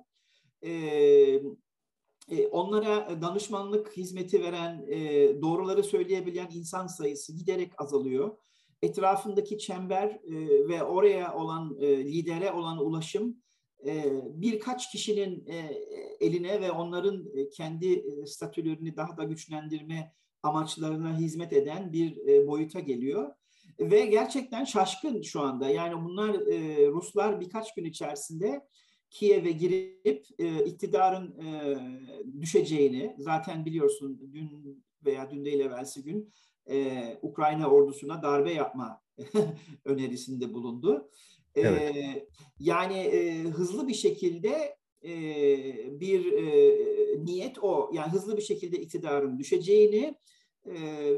Onlara 2.50 3.22
danışmanlık 3.22 3.96
hizmeti 3.96 4.42
veren, 4.42 4.86
doğruları 5.42 5.82
söyleyebilen 5.82 6.48
insan 6.52 6.86
sayısı 6.86 7.36
giderek 7.36 7.72
azalıyor. 7.78 8.36
Etrafındaki 8.82 9.58
çember 9.58 10.20
ve 10.68 10.82
oraya 10.82 11.34
olan, 11.34 11.76
lidere 11.80 12.52
olan 12.52 12.86
ulaşım 12.86 13.36
birkaç 14.34 14.90
kişinin 14.90 15.46
e, 15.46 15.56
eline 16.20 16.60
ve 16.60 16.70
onların 16.70 17.26
e, 17.34 17.48
kendi 17.48 17.92
e, 17.92 18.26
statülerini 18.26 18.96
daha 18.96 19.16
da 19.16 19.24
güçlendirme 19.24 20.12
amaçlarına 20.42 21.18
hizmet 21.18 21.52
eden 21.52 21.92
bir 21.92 22.46
boyuta 22.46 22.80
geliyor. 22.80 23.30
Ve 23.80 24.06
gerçekten 24.06 24.64
şaşkın 24.64 25.22
şu 25.22 25.40
anda. 25.40 25.68
Yani 25.68 26.04
bunlar 26.04 26.36
Ruslar 26.92 27.40
birkaç 27.40 27.74
gün 27.74 27.84
içerisinde 27.84 28.66
Kiev'e 29.10 29.50
girip 29.50 30.26
iktidarın 30.66 31.36
düşeceğini 32.40 33.16
zaten 33.18 33.64
biliyorsun 33.64 34.30
dün 34.32 34.84
veya 35.04 35.30
dün 35.30 35.44
değil 35.44 35.60
evvelsi 35.60 36.02
gün 36.02 36.32
Ukrayna 37.22 37.70
ordusuna 37.70 38.22
darbe 38.22 38.52
yapma 38.52 39.02
önerisinde 39.84 40.54
bulundu. 40.54 41.10
Evet. 41.54 42.28
Yani 42.58 43.10
hızlı 43.54 43.88
bir 43.88 43.94
şekilde 43.94 44.76
bir 46.00 46.32
niyet 47.24 47.58
o. 47.58 47.90
Yani 47.92 48.12
hızlı 48.12 48.36
bir 48.36 48.42
şekilde 48.42 48.78
iktidarın 48.78 49.38
düşeceğini 49.38 50.14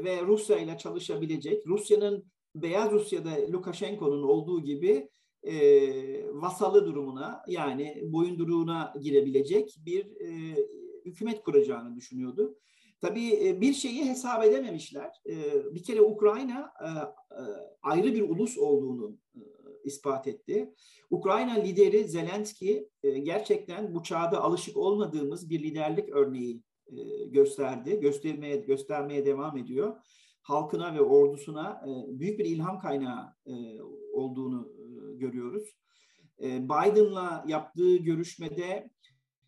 ve 0.03 0.21
Rusya 0.21 0.57
ile 0.57 0.77
çalışabilecek, 0.77 1.67
Rusya'nın 1.67 2.25
Beyaz 2.55 2.91
Rusya'da 2.91 3.31
Lukashenko'nun 3.51 4.23
olduğu 4.23 4.63
gibi 4.63 5.09
e, 5.43 5.55
vasalı 6.33 6.85
durumuna 6.85 7.43
yani 7.47 8.01
boyunduruğuna 8.03 8.93
girebilecek 9.01 9.75
bir 9.85 10.05
e, 10.05 10.55
hükümet 11.05 11.43
kuracağını 11.43 11.95
düşünüyordu. 11.95 12.57
Tabii 13.01 13.57
bir 13.61 13.73
şeyi 13.73 14.05
hesap 14.05 14.43
edememişler. 14.43 15.09
Bir 15.71 15.83
kere 15.83 16.01
Ukrayna 16.01 16.73
ayrı 17.83 18.13
bir 18.13 18.21
ulus 18.21 18.57
olduğunu 18.57 19.17
ispat 19.83 20.27
etti. 20.27 20.73
Ukrayna 21.09 21.53
lideri 21.53 22.03
Zelenski 22.03 22.89
e, 23.03 23.19
gerçekten 23.19 23.95
bu 23.95 24.03
çağda 24.03 24.41
alışık 24.43 24.77
olmadığımız 24.77 25.49
bir 25.49 25.63
liderlik 25.63 26.09
örneği 26.09 26.61
e, 26.87 27.25
gösterdi. 27.25 27.99
Göstermeye 27.99 28.57
göstermeye 28.57 29.25
devam 29.25 29.57
ediyor. 29.57 29.97
Halkına 30.41 30.95
ve 30.95 31.01
ordusuna 31.01 31.85
e, 31.87 32.19
büyük 32.19 32.39
bir 32.39 32.45
ilham 32.45 32.79
kaynağı 32.79 33.35
olduğunu 34.13 34.73
görüyoruz. 35.15 35.75
Biden'la 36.39 37.45
yaptığı 37.47 37.95
görüşmede 37.95 38.89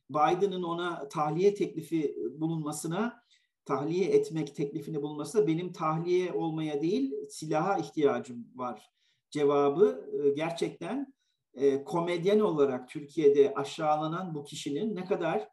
Biden'ın 0.10 0.64
ona 0.64 1.08
tahliye 1.08 1.54
teklifi 1.54 2.16
bulunmasına 2.38 3.24
tahliye 3.66 4.06
etmek 4.06 4.56
teklifini 4.56 5.02
bulunması 5.02 5.48
benim 5.48 5.74
tahliye 5.74 6.34
olmaya 6.34 6.82
değil 6.82 7.14
silaha 7.30 7.78
ihtiyacım 7.78 8.48
var 8.56 8.94
cevabı 9.34 10.10
e, 10.24 10.30
gerçekten 10.30 11.14
e, 11.54 11.84
komedyen 11.84 12.40
olarak 12.40 12.90
Türkiye'de 12.90 13.54
aşağılanan 13.54 14.36
bu 14.36 14.44
kişinin 14.44 14.96
ne 14.96 15.06
kadar 15.06 15.50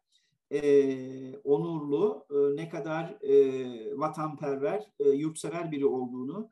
e, 0.51 1.37
onurlu, 1.37 2.25
ne 2.55 2.69
kadar 2.69 3.17
vatanperver, 3.97 4.91
yurtsever 4.99 5.71
biri 5.71 5.85
olduğunu, 5.85 6.51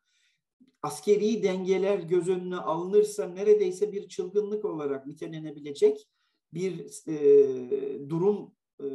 askeri 0.83 1.43
dengeler 1.43 2.00
göz 2.00 2.29
önüne 2.29 2.57
alınırsa 2.57 3.25
neredeyse 3.25 3.91
bir 3.91 4.07
çılgınlık 4.07 4.65
olarak 4.65 5.07
nitelenebilecek 5.07 6.07
bir 6.53 6.86
e, 7.07 8.09
durum 8.09 8.51
e, 8.79 8.86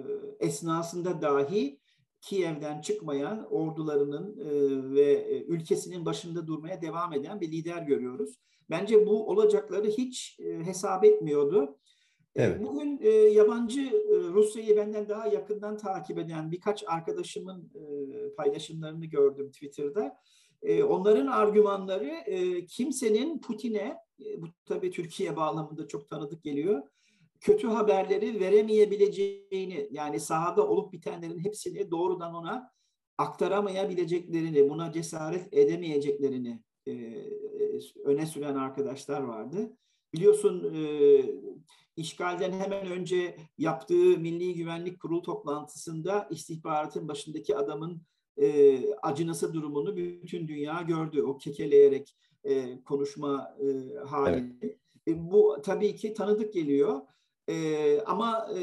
esnasında 0.40 1.22
dahi 1.22 1.80
Kiev'den 2.24 2.80
çıkmayan 2.80 3.52
ordularının 3.52 4.36
e, 4.38 4.94
ve 4.94 5.12
e, 5.12 5.44
ülkesinin 5.44 6.04
başında 6.04 6.46
durmaya 6.46 6.82
devam 6.82 7.12
eden 7.12 7.40
bir 7.40 7.52
lider 7.52 7.82
görüyoruz. 7.82 8.34
Bence 8.70 9.06
bu 9.06 9.30
olacakları 9.30 9.86
hiç 9.86 10.40
e, 10.40 10.66
hesap 10.66 11.04
etmiyordu. 11.04 11.78
Evet. 12.36 12.64
Bugün 12.64 13.00
yabancı 13.30 13.90
Rusya'yı 14.32 14.76
benden 14.76 15.08
daha 15.08 15.26
yakından 15.26 15.76
takip 15.76 16.18
eden 16.18 16.52
birkaç 16.52 16.84
arkadaşımın 16.86 17.72
paylaşımlarını 18.36 19.06
gördüm 19.06 19.50
Twitter'da. 19.50 20.16
Onların 20.88 21.26
argümanları 21.26 22.12
kimsenin 22.68 23.38
Putin'e, 23.40 23.96
bu 24.38 24.46
tabii 24.64 24.90
Türkiye 24.90 25.36
bağlamında 25.36 25.88
çok 25.88 26.08
tanıdık 26.08 26.42
geliyor, 26.42 26.82
kötü 27.44 27.66
haberleri 27.66 28.40
veremeyebileceğini 28.40 29.88
yani 29.90 30.20
sahada 30.20 30.68
olup 30.68 30.92
bitenlerin 30.92 31.44
hepsini 31.44 31.90
doğrudan 31.90 32.34
ona 32.34 32.70
aktaramayabileceklerini, 33.18 34.70
buna 34.70 34.92
cesaret 34.92 35.54
edemeyeceklerini 35.54 36.62
e, 36.88 36.92
öne 38.04 38.26
süren 38.26 38.54
arkadaşlar 38.54 39.20
vardı. 39.20 39.76
Biliyorsun 40.12 40.74
e, 40.74 40.80
işgalden 41.96 42.52
hemen 42.52 42.86
önce 42.86 43.36
yaptığı 43.58 44.18
Milli 44.18 44.54
Güvenlik 44.54 45.00
Kurulu 45.00 45.22
toplantısında 45.22 46.28
istihbaratın 46.30 47.08
başındaki 47.08 47.56
adamın 47.56 48.02
e, 48.42 48.78
acınası 48.94 49.54
durumunu 49.54 49.96
bütün 49.96 50.48
dünya 50.48 50.82
gördü. 50.82 51.22
O 51.22 51.38
kekeleyerek 51.38 52.16
e, 52.44 52.82
konuşma 52.84 53.56
e, 53.60 53.98
hali. 53.98 54.56
Evet. 54.62 54.76
E, 55.08 55.30
bu 55.30 55.56
tabii 55.62 55.96
ki 55.96 56.14
tanıdık 56.14 56.52
geliyor. 56.52 57.00
E, 57.48 58.00
ama 58.00 58.48
e, 58.58 58.60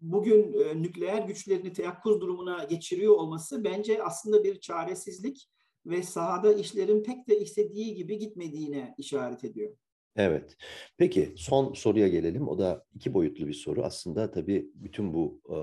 bugün 0.00 0.52
e, 0.52 0.82
nükleer 0.82 1.22
güçlerini 1.22 1.72
teyakkuz 1.72 2.20
durumuna 2.20 2.64
geçiriyor 2.64 3.14
olması 3.14 3.64
bence 3.64 4.02
aslında 4.02 4.44
bir 4.44 4.60
çaresizlik 4.60 5.48
ve 5.86 6.02
sahada 6.02 6.52
işlerin 6.52 7.02
pek 7.02 7.28
de 7.28 7.40
istediği 7.40 7.94
gibi 7.94 8.18
gitmediğine 8.18 8.94
işaret 8.98 9.44
ediyor. 9.44 9.76
Evet. 10.16 10.56
Peki 10.98 11.32
son 11.36 11.72
soruya 11.72 12.08
gelelim. 12.08 12.48
O 12.48 12.58
da 12.58 12.84
iki 12.94 13.14
boyutlu 13.14 13.46
bir 13.46 13.54
soru. 13.54 13.82
Aslında 13.84 14.30
tabii 14.30 14.70
bütün 14.74 15.14
bu 15.14 15.40
e, 15.50 15.56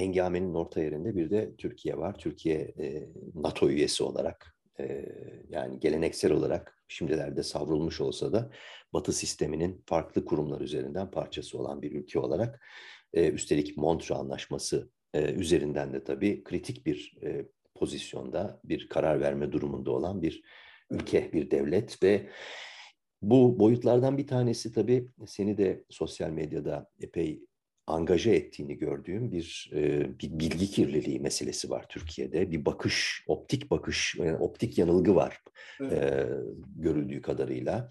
hengamenin 0.00 0.54
orta 0.54 0.82
yerinde 0.82 1.16
bir 1.16 1.30
de 1.30 1.56
Türkiye 1.56 1.98
var. 1.98 2.18
Türkiye 2.18 2.58
e, 2.58 3.08
NATO 3.34 3.68
üyesi 3.68 4.04
olarak 4.04 4.56
e, 4.80 5.06
yani 5.48 5.80
geleneksel 5.80 6.32
olarak 6.32 6.82
şimdilerde 6.88 7.42
savrulmuş 7.42 8.00
olsa 8.00 8.32
da 8.32 8.50
Batı 8.92 9.12
sisteminin 9.12 9.82
farklı 9.86 10.24
kurumlar 10.24 10.60
üzerinden 10.60 11.10
parçası 11.10 11.58
olan 11.58 11.82
bir 11.82 11.92
ülke 11.92 12.18
olarak 12.18 12.66
e, 13.12 13.28
üstelik 13.28 13.76
Montreux 13.76 14.20
Anlaşması 14.20 14.90
e, 15.14 15.32
üzerinden 15.32 15.92
de 15.92 16.04
tabii 16.04 16.44
kritik 16.44 16.86
bir 16.86 17.18
e, 17.22 17.46
pozisyonda 17.74 18.60
bir 18.64 18.88
karar 18.88 19.20
verme 19.20 19.52
durumunda 19.52 19.90
olan 19.90 20.22
bir 20.22 20.42
ülke, 20.90 21.32
bir 21.32 21.50
devlet 21.50 22.02
ve 22.02 22.30
bu 23.22 23.58
boyutlardan 23.58 24.18
bir 24.18 24.26
tanesi 24.26 24.72
tabii 24.72 25.08
seni 25.26 25.58
de 25.58 25.84
sosyal 25.90 26.30
medyada 26.30 26.90
epey 27.00 27.46
angaja 27.92 28.30
ettiğini 28.30 28.78
gördüğüm 28.78 29.32
bir, 29.32 29.70
e, 29.74 30.10
bir 30.18 30.38
bilgi 30.38 30.70
kirliliği 30.70 31.20
meselesi 31.20 31.70
var 31.70 31.86
Türkiye'de. 31.88 32.50
Bir 32.50 32.64
bakış, 32.64 33.24
optik 33.26 33.70
bakış, 33.70 34.14
yani 34.18 34.36
optik 34.36 34.78
yanılgı 34.78 35.14
var 35.14 35.38
evet. 35.80 35.92
e, 35.92 36.28
görüldüğü 36.76 37.22
kadarıyla. 37.22 37.90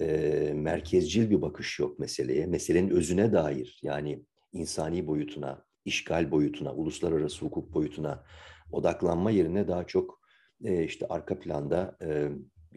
E, 0.00 0.06
merkezcil 0.54 1.30
bir 1.30 1.42
bakış 1.42 1.78
yok 1.78 1.98
meseleye. 1.98 2.46
Meselenin 2.46 2.90
özüne 2.90 3.32
dair 3.32 3.80
yani 3.82 4.22
insani 4.52 5.06
boyutuna, 5.06 5.64
işgal 5.84 6.30
boyutuna, 6.30 6.74
uluslararası 6.74 7.44
hukuk 7.44 7.74
boyutuna 7.74 8.24
odaklanma 8.72 9.30
yerine 9.30 9.68
daha 9.68 9.86
çok 9.86 10.20
e, 10.64 10.84
işte 10.84 11.06
arka 11.08 11.38
planda 11.38 11.96
e, 12.02 12.28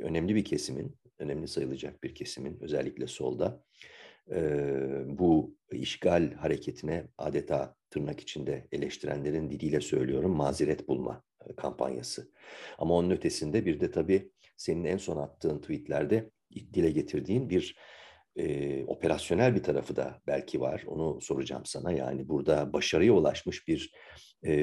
önemli 0.04 0.36
bir 0.36 0.46
kesimin, 0.46 0.96
önemli 1.20 1.48
sayılacak 1.48 2.04
bir 2.04 2.16
kesimin 2.16 2.58
özellikle 2.62 3.08
solda 3.08 3.48
e, 3.48 4.01
bu 5.06 5.56
işgal 5.72 6.34
hareketine 6.34 7.08
adeta 7.18 7.76
tırnak 7.90 8.20
içinde 8.20 8.68
eleştirenlerin 8.72 9.50
diliyle 9.50 9.82
söylüyorum 9.82 10.32
mazeret 10.32 10.88
bulma 10.88 11.24
kampanyası. 11.58 12.32
Ama 12.78 12.94
onun 12.94 13.10
ötesinde 13.10 13.66
bir 13.66 13.80
de 13.80 13.92
tabii 13.92 14.32
senin 14.58 14.84
en 14.84 14.98
son 14.98 15.18
attığın 15.18 15.62
tweetlerde 15.62 16.30
dile 16.74 16.92
getirdiğin 16.92 17.50
bir 17.50 17.76
e, 18.36 18.86
operasyonel 18.86 19.56
bir 19.56 19.64
tarafı 19.64 19.96
da 19.96 20.22
belki 20.28 20.62
var. 20.62 20.84
Onu 20.88 21.22
soracağım 21.22 21.66
sana. 21.66 21.92
Yani 21.92 22.30
burada 22.30 22.74
başarıya 22.74 23.14
ulaşmış 23.14 23.68
bir 23.68 23.94
e, 24.44 24.54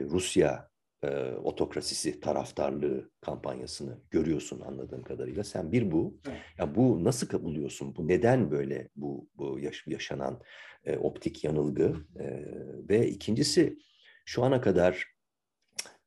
Rusya 0.00 0.68
e, 1.06 1.34
otokrasisi 1.36 2.20
taraftarlığı 2.20 3.10
kampanyasını 3.20 3.98
görüyorsun 4.10 4.60
anladığım 4.60 5.02
kadarıyla. 5.02 5.44
Sen 5.44 5.72
bir 5.72 5.90
bu. 5.90 6.20
Evet. 6.28 6.38
Ya 6.58 6.74
bu 6.74 7.04
nasıl 7.04 7.28
kabuluyorsun? 7.28 7.96
Bu 7.96 8.08
neden 8.08 8.50
böyle 8.50 8.88
bu 8.96 9.28
bu 9.34 9.58
yaş, 9.58 9.86
yaşanan 9.86 10.40
e, 10.84 10.96
optik 10.96 11.44
yanılgı? 11.44 11.96
E, 12.20 12.44
ve 12.88 13.08
ikincisi 13.08 13.78
şu 14.24 14.44
ana 14.44 14.60
kadar 14.60 15.06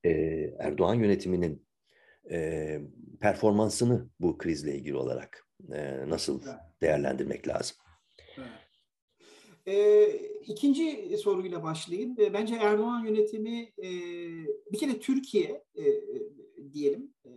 e, 0.04 0.12
Erdoğan 0.60 0.96
yönetiminin 0.96 1.68
e, 2.32 2.80
performansını 3.22 4.10
bu 4.20 4.38
krizle 4.38 4.76
ilgili 4.76 4.96
olarak 4.96 5.48
e, 5.74 6.10
nasıl 6.10 6.42
değerlendirmek 6.82 7.48
lazım? 7.48 7.78
Evet. 8.38 8.50
E, 9.70 10.10
ikinci 10.48 11.18
soruyla 11.18 11.64
başlayayım. 11.64 12.16
E, 12.20 12.34
bence 12.34 12.56
Erdoğan 12.56 13.06
yönetimi 13.06 13.60
e, 13.78 13.90
bir 14.72 14.78
kere 14.78 15.00
Türkiye 15.00 15.64
e, 15.76 15.84
diyelim 16.74 17.14
e, 17.26 17.30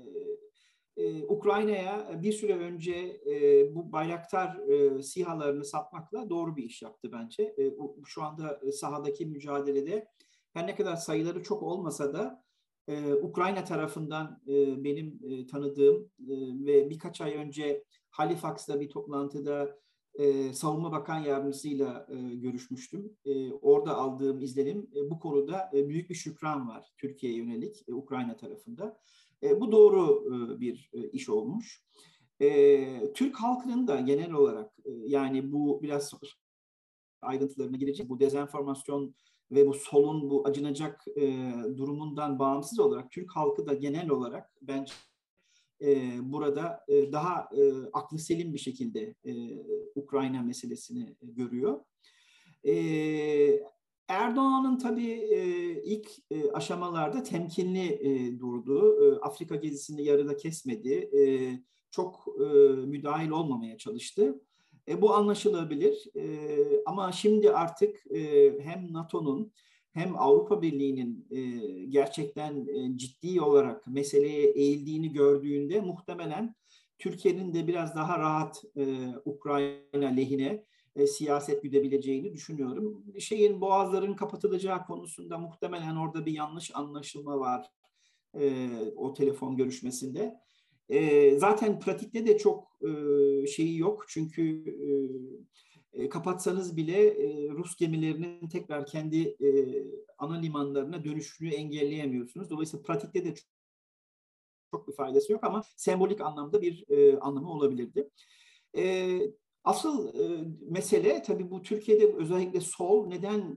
e, 0.96 1.26
Ukrayna'ya 1.26 2.20
bir 2.22 2.32
süre 2.32 2.58
önce 2.58 3.20
e, 3.26 3.74
bu 3.74 3.92
bayraktar 3.92 4.68
e, 4.68 5.02
sihalarını 5.02 5.64
satmakla 5.64 6.30
doğru 6.30 6.56
bir 6.56 6.64
iş 6.64 6.82
yaptı 6.82 7.12
bence. 7.12 7.42
E, 7.42 7.74
şu 8.06 8.22
anda 8.22 8.60
sahadaki 8.72 9.26
mücadelede 9.26 10.08
her 10.52 10.66
ne 10.66 10.74
kadar 10.74 10.96
sayıları 10.96 11.42
çok 11.42 11.62
olmasa 11.62 12.14
da 12.14 12.44
e, 12.88 13.14
Ukrayna 13.14 13.64
tarafından 13.64 14.42
e, 14.48 14.84
benim 14.84 15.20
e, 15.24 15.46
tanıdığım 15.46 16.10
e, 16.20 16.34
ve 16.66 16.90
birkaç 16.90 17.20
ay 17.20 17.34
önce 17.34 17.84
Halifax'ta 18.10 18.80
bir 18.80 18.88
toplantıda 18.88 19.81
e, 20.14 20.52
Savunma 20.52 20.92
Bakan 20.92 21.18
Yardımcısıyla 21.18 22.06
e, 22.10 22.34
görüşmüştüm. 22.34 23.16
E, 23.24 23.52
orada 23.52 23.96
aldığım 23.96 24.40
izlenim 24.40 24.90
e, 24.96 25.10
bu 25.10 25.20
konuda 25.20 25.70
e, 25.74 25.88
büyük 25.88 26.10
bir 26.10 26.14
şükran 26.14 26.68
var 26.68 26.92
Türkiye'ye 26.98 27.38
yönelik 27.38 27.84
e, 27.88 27.94
Ukrayna 27.94 28.36
tarafında. 28.36 29.00
E, 29.42 29.60
bu 29.60 29.72
doğru 29.72 30.24
e, 30.26 30.60
bir 30.60 30.90
e, 30.92 31.10
iş 31.10 31.28
olmuş. 31.28 31.82
E, 32.40 33.12
Türk 33.14 33.36
halkının 33.36 33.86
da 33.86 34.00
genel 34.00 34.32
olarak 34.32 34.72
e, 34.84 34.90
yani 35.06 35.52
bu 35.52 35.82
biraz 35.82 36.14
ayrıntılarına 37.22 37.76
girecek 37.76 38.08
bu 38.08 38.20
dezenformasyon 38.20 39.14
ve 39.50 39.66
bu 39.66 39.74
solun 39.74 40.30
bu 40.30 40.46
acınacak 40.46 41.04
e, 41.16 41.52
durumundan 41.76 42.38
bağımsız 42.38 42.78
olarak 42.78 43.10
Türk 43.10 43.36
halkı 43.36 43.66
da 43.66 43.74
genel 43.74 44.10
olarak 44.10 44.50
bence 44.62 44.92
e, 45.82 46.18
burada 46.22 46.84
e, 46.88 47.12
daha 47.12 47.48
e, 47.56 47.62
aklı 47.92 48.18
selim 48.18 48.54
bir 48.54 48.58
şekilde 48.58 49.14
e, 49.24 49.32
Ukrayna 49.94 50.42
meselesini 50.42 51.16
görüyor. 51.22 51.80
E, 52.66 52.74
Erdoğan'ın 54.08 54.78
tabii 54.78 55.10
e, 55.10 55.42
ilk 55.82 56.08
e, 56.30 56.52
aşamalarda 56.52 57.22
temkinli 57.22 57.86
e, 57.86 58.38
durdu. 58.40 59.04
E, 59.04 59.20
Afrika 59.20 59.56
gezisini 59.56 60.04
yarıda 60.04 60.36
kesmedi. 60.36 60.92
E, 60.92 61.22
çok 61.90 62.26
e, 62.40 62.44
müdahil 62.86 63.30
olmamaya 63.30 63.78
çalıştı. 63.78 64.40
E, 64.88 65.02
bu 65.02 65.14
anlaşılabilir. 65.14 66.04
E, 66.16 66.48
ama 66.86 67.12
şimdi 67.12 67.52
artık 67.52 68.06
e, 68.10 68.52
hem 68.60 68.92
NATO'nun 68.92 69.52
hem 69.92 70.16
Avrupa 70.16 70.62
Birliği'nin 70.62 71.26
e, 71.30 71.40
gerçekten 71.84 72.66
e, 72.66 72.98
ciddi 72.98 73.40
olarak 73.40 73.86
meseleye 73.86 74.46
eğildiğini 74.46 75.12
gördüğünde 75.12 75.80
muhtemelen 75.80 76.54
Türkiye'nin 76.98 77.54
de 77.54 77.66
biraz 77.66 77.96
daha 77.96 78.18
rahat 78.18 78.64
e, 78.76 78.84
Ukrayna 79.24 80.06
lehine 80.06 80.64
e, 80.96 81.06
siyaset 81.06 81.62
güdebileceğini 81.62 82.32
düşünüyorum. 82.32 83.04
Şeyin 83.18 83.60
boğazların 83.60 84.14
kapatılacağı 84.14 84.86
konusunda 84.86 85.38
muhtemelen 85.38 85.96
orada 85.96 86.26
bir 86.26 86.32
yanlış 86.32 86.70
anlaşılma 86.74 87.38
var 87.40 87.66
e, 88.40 88.68
o 88.96 89.14
telefon 89.14 89.56
görüşmesinde. 89.56 90.40
E, 90.88 91.30
zaten 91.38 91.80
pratikte 91.80 92.26
de 92.26 92.38
çok 92.38 92.78
e, 92.82 93.46
şeyi 93.46 93.78
yok 93.78 94.04
çünkü 94.08 94.64
e, 94.68 94.88
kapatsanız 96.10 96.76
bile 96.76 97.14
Rus 97.50 97.76
gemilerinin 97.76 98.48
tekrar 98.48 98.86
kendi 98.86 99.36
ana 100.18 100.34
limanlarına 100.34 101.04
dönüşünü 101.04 101.48
engelleyemiyorsunuz. 101.48 102.50
Dolayısıyla 102.50 102.82
pratikte 102.82 103.24
de 103.24 103.34
çok, 103.34 103.46
çok 104.70 104.88
bir 104.88 104.92
faydası 104.92 105.32
yok 105.32 105.44
ama 105.44 105.62
sembolik 105.76 106.20
anlamda 106.20 106.62
bir 106.62 106.84
anlamı 107.20 107.50
olabilirdi. 107.50 108.10
Asıl 109.64 110.12
mesele 110.60 111.22
tabii 111.22 111.50
bu 111.50 111.62
Türkiye'de 111.62 112.12
özellikle 112.12 112.60
sol 112.60 113.06
neden 113.06 113.56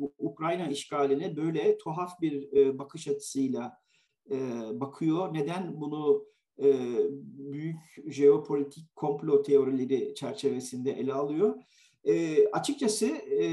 bu 0.00 0.14
Ukrayna 0.18 0.68
işgaline 0.68 1.36
böyle 1.36 1.78
tuhaf 1.78 2.20
bir 2.20 2.52
bakış 2.78 3.08
açısıyla 3.08 3.78
bakıyor? 4.72 5.34
Neden 5.34 5.80
bunu 5.80 6.26
e, 6.62 6.98
büyük 7.52 7.76
jeopolitik 8.06 8.96
komplo 8.96 9.42
teorileri 9.42 10.14
çerçevesinde 10.14 10.92
ele 10.92 11.12
alıyor? 11.12 11.62
E, 12.04 12.46
açıkçası 12.48 13.06
e, 13.06 13.46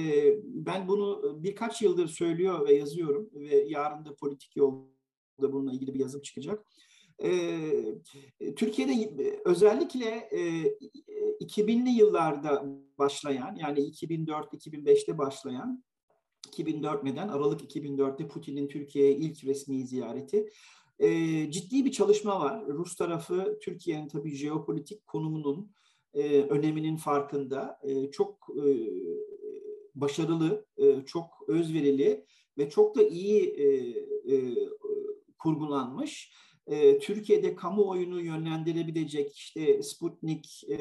ben 0.43 0.88
bunu 0.88 1.38
birkaç 1.43 1.82
yıldır 1.82 2.08
söylüyor 2.08 2.67
ve 2.67 2.74
yazıyorum 2.74 3.30
ve 3.34 3.65
yarın 3.67 4.06
da 4.06 4.15
politik 4.15 4.56
yolda 4.56 4.88
bununla 5.39 5.74
ilgili 5.74 5.93
bir 5.93 6.00
yazım 6.00 6.22
çıkacak. 6.22 6.65
E, 7.24 7.60
Türkiye'de 8.56 9.41
özellikle 9.46 10.06
e, 10.32 10.63
2000'li 11.41 11.89
yıllarda 11.89 12.65
başlayan 12.98 13.56
yani 13.56 13.80
2004-2005'te 13.80 15.17
başlayan 15.17 15.84
2004 16.48 17.04
neden 17.04 17.28
Aralık 17.28 17.76
2004'te 17.76 18.28
Putin'in 18.28 18.67
Türkiye'ye 18.67 19.15
ilk 19.15 19.43
resmi 19.43 19.88
ziyareti 19.88 20.50
e, 21.00 21.08
ciddi 21.52 21.86
bir 21.86 21.92
çalışma 21.92 22.40
var. 22.40 22.68
Rus 22.68 22.96
tarafı 22.96 23.60
Türkiye'nin 23.62 24.08
tabii 24.08 24.36
jeopolitik 24.36 25.08
konumunun 25.08 25.72
e, 26.14 26.42
öneminin 26.42 26.98
farkında. 26.98 27.80
E, 27.84 28.12
çok 28.12 28.48
e, 28.58 28.68
başarılı, 29.96 30.66
e, 30.78 31.06
çok 31.06 31.26
özverili 31.48 32.26
ve 32.58 32.70
çok 32.70 32.96
da 32.96 33.04
iyi 33.04 33.44
e, 33.44 33.66
e, 34.36 34.56
kurgulanmış. 35.40 36.32
E, 36.68 37.00
Türkiye'de 37.00 37.56
kamuoyunu 37.56 38.22
yönlendirebilecek 38.22 39.36
işte 39.38 39.84
Sputnik, 39.84 40.64
e, 40.70 40.78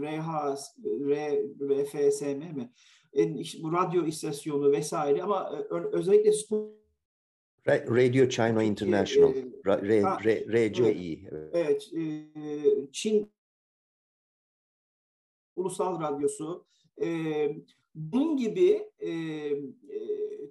RH, 0.00 0.56
R, 0.84 1.42
RFSM 1.60 2.56
mi? 2.56 2.72
E, 3.12 3.40
işte 3.40 3.62
bu 3.62 3.72
radyo 3.72 4.06
istasyonu 4.06 4.72
vesaire 4.72 5.22
ama 5.22 5.66
e, 5.70 5.74
özellikle 5.74 6.32
Sputnik 6.32 6.78
Radio 7.68 8.28
China 8.28 8.62
International, 8.62 9.32
RCI. 9.66 11.28
Evet, 11.52 11.90
Çin 12.92 13.30
Ulusal 15.56 16.00
Radyosu. 16.00 16.66
Bunun 17.94 18.36
gibi 18.36 18.90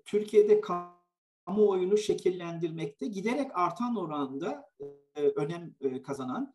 Türkiye'de 0.06 0.62
kamuoyunu 1.45 1.97
şekillendirmekte 1.97 3.08
giderek 3.08 3.51
artan 3.53 3.95
oranda 3.95 4.69
önem 5.15 5.75
kazanan 6.03 6.53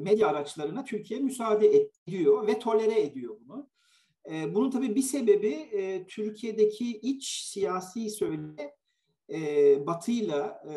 medya 0.00 0.28
araçlarına 0.28 0.84
Türkiye 0.84 1.20
müsaade 1.20 1.88
ediyor 2.06 2.46
ve 2.46 2.58
tolere 2.58 3.00
ediyor 3.00 3.36
bunu. 3.40 3.68
Bunun 4.54 4.70
tabii 4.70 4.94
bir 4.94 5.02
sebebi 5.02 5.68
Türkiye'deki 6.08 6.98
iç 6.98 7.28
siyasi 7.28 8.10
söyle 8.10 8.77
e, 9.30 9.86
batıyla 9.86 10.62
e, 10.68 10.74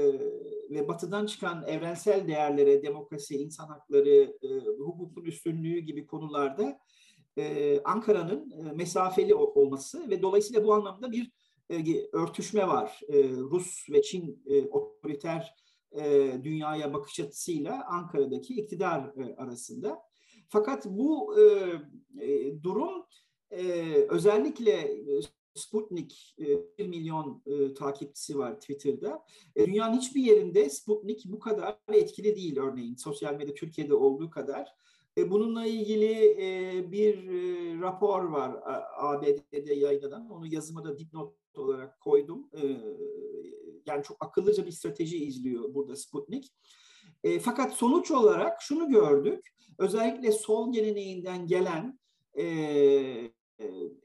ve 0.76 0.88
batıdan 0.88 1.26
çıkan 1.26 1.64
evrensel 1.68 2.28
değerlere, 2.28 2.84
demokrasi, 2.84 3.36
insan 3.36 3.68
hakları, 3.68 4.38
e, 4.42 4.48
hukukun 4.80 5.24
üstünlüğü 5.24 5.80
gibi 5.80 6.06
konularda 6.06 6.80
e, 7.38 7.80
Ankara'nın 7.84 8.52
e, 8.52 8.72
mesafeli 8.72 9.36
olması 9.36 10.10
ve 10.10 10.22
dolayısıyla 10.22 10.64
bu 10.64 10.74
anlamda 10.74 11.12
bir 11.12 11.32
e, 11.70 12.08
örtüşme 12.12 12.68
var. 12.68 13.00
E, 13.08 13.30
Rus 13.30 13.90
ve 13.90 14.02
Çin 14.02 14.44
e, 14.46 14.62
otoriter 14.62 15.56
e, 15.92 16.32
dünyaya 16.44 16.94
bakış 16.94 17.20
açısıyla 17.20 17.86
Ankara'daki 17.88 18.54
iktidar 18.54 19.14
e, 19.18 19.36
arasında. 19.36 20.02
Fakat 20.48 20.86
bu 20.86 21.40
e, 21.40 21.44
e, 22.26 22.64
durum 22.64 23.06
e, 23.52 23.64
özellikle 24.10 25.02
Sputnik 25.56 26.36
1 26.38 26.60
e, 26.78 26.88
milyon 26.88 27.44
e, 27.46 27.74
takipçisi 27.74 28.38
var 28.38 28.60
Twitter'da. 28.60 29.26
E, 29.56 29.66
dünyanın 29.66 29.98
hiçbir 29.98 30.22
yerinde 30.22 30.70
Sputnik 30.70 31.26
bu 31.26 31.40
kadar 31.40 31.78
etkili 31.94 32.36
değil 32.36 32.58
örneğin. 32.58 32.96
Sosyal 32.96 33.34
medya 33.36 33.54
Türkiye'de 33.54 33.94
olduğu 33.94 34.30
kadar. 34.30 34.76
E, 35.18 35.32
bununla 35.32 35.66
ilgili 35.66 36.14
e, 36.32 36.92
bir 36.92 37.28
e, 37.28 37.82
rapor 37.82 38.24
var 38.24 38.60
ABD'de 38.98 39.74
yayınlanan. 39.74 40.30
Onu 40.30 40.48
yazıma 40.48 40.84
da 40.84 41.00
dipnot 41.00 41.36
olarak 41.56 42.00
koydum. 42.00 42.50
E, 42.54 42.62
yani 43.86 44.04
çok 44.04 44.18
akıllıca 44.26 44.66
bir 44.66 44.72
strateji 44.72 45.26
izliyor 45.26 45.74
burada 45.74 45.96
Sputnik. 45.96 46.54
E, 47.24 47.40
fakat 47.40 47.74
sonuç 47.74 48.12
olarak 48.12 48.62
şunu 48.62 48.90
gördük. 48.90 49.54
Özellikle 49.78 50.32
sol 50.32 50.74
geleneğinden 50.74 51.48
gelen 51.48 52.00
e, 52.38 52.46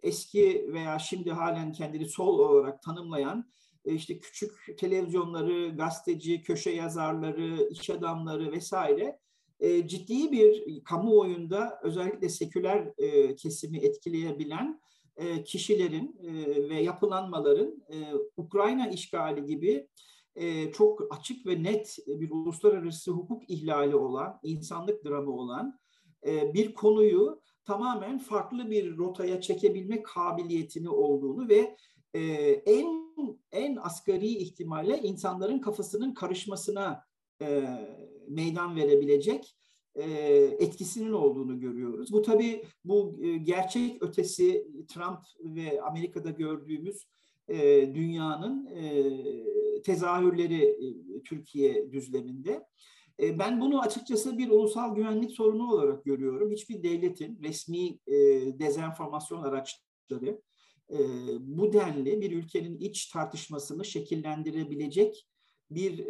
eski 0.02 0.70
veya 0.72 0.98
şimdi 0.98 1.30
halen 1.30 1.72
kendini 1.72 2.08
sol 2.08 2.38
olarak 2.38 2.82
tanımlayan 2.82 3.50
e, 3.86 3.94
işte 3.94 4.20
küçük 4.20 4.78
televizyonları, 4.78 5.76
gazeteci, 5.76 6.42
köşe 6.42 6.70
yazarları, 6.70 7.68
iş 7.70 7.90
adamları 7.90 8.52
vesaire 8.52 9.18
e, 9.60 9.88
ciddi 9.88 10.32
bir 10.32 10.84
kamuoyunda 10.84 11.80
özellikle 11.82 12.28
seküler 12.28 12.94
kesimi 13.36 13.78
etkileyebilen 13.78 14.80
kişilerin 15.44 16.16
ve 16.70 16.82
yapılanmaların 16.82 17.82
Ukrayna 18.36 18.88
işgali 18.88 19.44
gibi 19.44 19.88
çok 20.72 21.16
açık 21.18 21.46
ve 21.46 21.62
net 21.62 21.98
bir 22.06 22.30
uluslararası 22.30 23.10
hukuk 23.10 23.50
ihlali 23.50 23.96
olan, 23.96 24.40
insanlık 24.42 25.04
dramı 25.04 25.30
olan 25.30 25.78
bir 26.26 26.74
konuyu 26.74 27.42
tamamen 27.66 28.18
farklı 28.18 28.70
bir 28.70 28.96
rotaya 28.96 29.40
çekebilme 29.40 30.02
kabiliyetini 30.02 30.88
olduğunu 30.88 31.48
ve 31.48 31.76
e, 32.14 32.20
en 32.66 33.06
en 33.52 33.76
asgari 33.76 34.28
ihtimalle 34.28 34.98
insanların 34.98 35.58
kafasının 35.58 36.14
karışmasına 36.14 37.02
e, 37.42 37.64
meydan 38.28 38.76
verebilecek 38.76 39.56
e, 39.94 40.10
etkisinin 40.58 41.12
olduğunu 41.12 41.60
görüyoruz. 41.60 42.12
Bu 42.12 42.22
tabii 42.22 42.62
bu 42.84 43.18
e, 43.22 43.36
gerçek 43.36 44.02
ötesi 44.02 44.66
Trump 44.88 45.18
ve 45.40 45.82
Amerika'da 45.82 46.30
gördüğümüz 46.30 47.06
e, 47.48 47.58
dünyanın 47.94 48.68
tezahürleri 49.84 50.78
Türkiye 51.24 51.92
düzleminde. 51.92 52.66
Ben 53.20 53.60
bunu 53.60 53.80
açıkçası 53.80 54.38
bir 54.38 54.50
ulusal 54.50 54.94
güvenlik 54.94 55.30
sorunu 55.30 55.72
olarak 55.72 56.04
görüyorum. 56.04 56.50
Hiçbir 56.50 56.82
devletin 56.82 57.42
resmi 57.42 57.98
dezenformasyon 58.58 59.42
araçları 59.42 60.42
bu 61.40 61.72
denli 61.72 62.20
bir 62.20 62.32
ülkenin 62.32 62.78
iç 62.78 63.06
tartışmasını 63.06 63.84
şekillendirebilecek 63.84 65.28
bir 65.70 66.06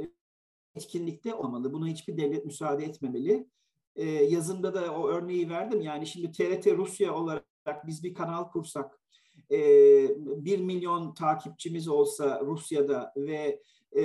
etkinlikte 0.74 1.34
olmalı. 1.34 1.72
Buna 1.72 1.86
hiçbir 1.86 2.16
devlet 2.16 2.44
müsaade 2.44 2.84
etmemeli. 2.84 3.46
Yazımda 4.28 4.74
da 4.74 4.94
o 4.94 5.08
örneği 5.08 5.50
verdim. 5.50 5.80
Yani 5.80 6.06
şimdi 6.06 6.32
TRT 6.32 6.66
Rusya 6.66 7.14
olarak 7.14 7.86
biz 7.86 8.04
bir 8.04 8.14
kanal 8.14 8.44
kursak, 8.44 9.00
bir 10.20 10.58
milyon 10.58 11.14
takipçimiz 11.14 11.88
olsa 11.88 12.40
Rusya'da 12.44 13.12
ve 13.16 13.62
e, 13.92 14.04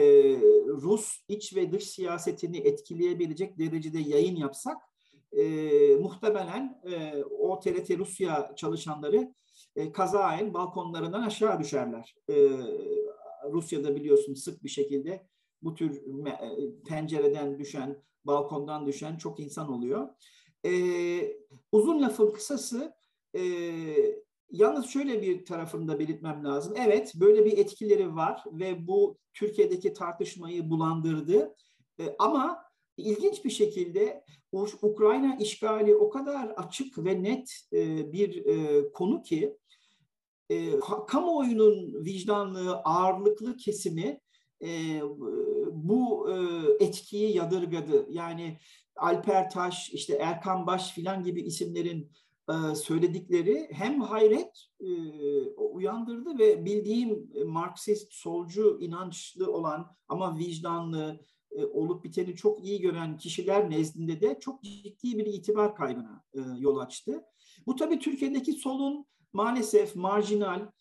Rus 0.68 1.18
iç 1.28 1.56
ve 1.56 1.72
dış 1.72 1.84
siyasetini 1.84 2.58
etkileyebilecek 2.58 3.60
derecede 3.60 4.00
yayın 4.00 4.36
yapsak 4.36 4.78
e, 5.32 5.44
muhtemelen 5.96 6.82
e, 6.92 7.24
o 7.24 7.60
TRT 7.60 7.90
Rusya 7.98 8.54
çalışanları 8.56 9.34
e, 9.76 9.92
kazaen 9.92 10.54
balkonlarından 10.54 11.22
aşağı 11.22 11.60
düşerler. 11.60 12.16
E, 12.30 12.36
Rusya'da 13.52 13.96
biliyorsun 13.96 14.34
sık 14.34 14.64
bir 14.64 14.70
şekilde 14.70 15.28
bu 15.62 15.76
tür 15.76 16.02
pencereden 16.88 17.60
düşen, 17.60 18.04
balkondan 18.26 18.88
düşen 18.88 19.18
çok 19.18 19.40
insan 19.40 19.72
oluyor. 19.72 20.10
E, 20.66 20.72
uzun 21.72 22.02
lafın 22.02 22.32
kısası 22.32 22.94
e, 23.36 23.42
Yalnız 24.52 24.86
şöyle 24.86 25.22
bir 25.22 25.46
tarafını 25.46 25.88
da 25.88 26.00
belirtmem 26.00 26.44
lazım. 26.46 26.74
Evet 26.78 27.12
böyle 27.16 27.46
bir 27.46 27.58
etkileri 27.58 28.16
var 28.16 28.44
ve 28.52 28.88
bu 28.88 29.18
Türkiye'deki 29.34 29.94
tartışmayı 29.94 30.70
bulandırdı. 30.70 31.56
E, 32.00 32.16
ama 32.20 32.64
ilginç 32.98 33.46
bir 33.46 33.50
şekilde 33.50 34.24
Ukrayna 34.82 35.38
işgali 35.40 35.96
o 35.96 36.10
kadar 36.10 36.48
açık 36.48 37.06
ve 37.06 37.24
net 37.24 37.52
e, 37.74 38.12
bir 38.12 38.46
e, 38.46 38.92
konu 38.92 39.22
ki 39.22 39.58
e, 40.50 40.80
kamuoyunun 41.08 42.06
vicdanlı, 42.06 42.76
ağırlıklı 42.76 43.58
kesimi 43.58 44.20
e, 44.64 45.02
bu 45.72 46.30
e, 46.32 46.36
etkiyi 46.86 47.36
yadırgadı. 47.36 48.08
Yani 48.10 48.58
Alper 48.96 49.50
Taş, 49.50 49.90
işte 49.90 50.14
Erkan 50.14 50.68
Baş 50.68 50.94
filan 50.94 51.24
gibi 51.24 51.42
isimlerin 51.42 52.12
söyledikleri 52.76 53.68
hem 53.72 54.02
hayret 54.02 54.68
e, 54.80 54.90
uyandırdı 55.56 56.40
ve 56.40 56.66
bildiğim 56.66 57.32
Marksist 57.46 58.14
solcu 58.14 58.78
inançlı 58.82 59.52
olan 59.52 59.96
ama 60.08 60.38
vicdanlı 60.38 61.20
e, 61.52 61.66
olup 61.66 62.04
biteni 62.04 62.36
çok 62.36 62.64
iyi 62.64 62.82
gören 62.82 63.18
kişiler 63.18 63.70
nezdinde 63.70 64.22
de 64.22 64.40
çok 64.40 64.64
ciddi 64.64 65.18
bir 65.18 65.26
itibar 65.26 65.76
kaybına 65.76 66.24
yol 66.58 66.78
açtı. 66.78 67.24
Bu 67.66 67.76
tabii 67.76 68.00
Türkiye'deki 68.00 68.54
solun 68.54 69.06
maalesef 69.34 69.96
marjinal, 69.96 70.72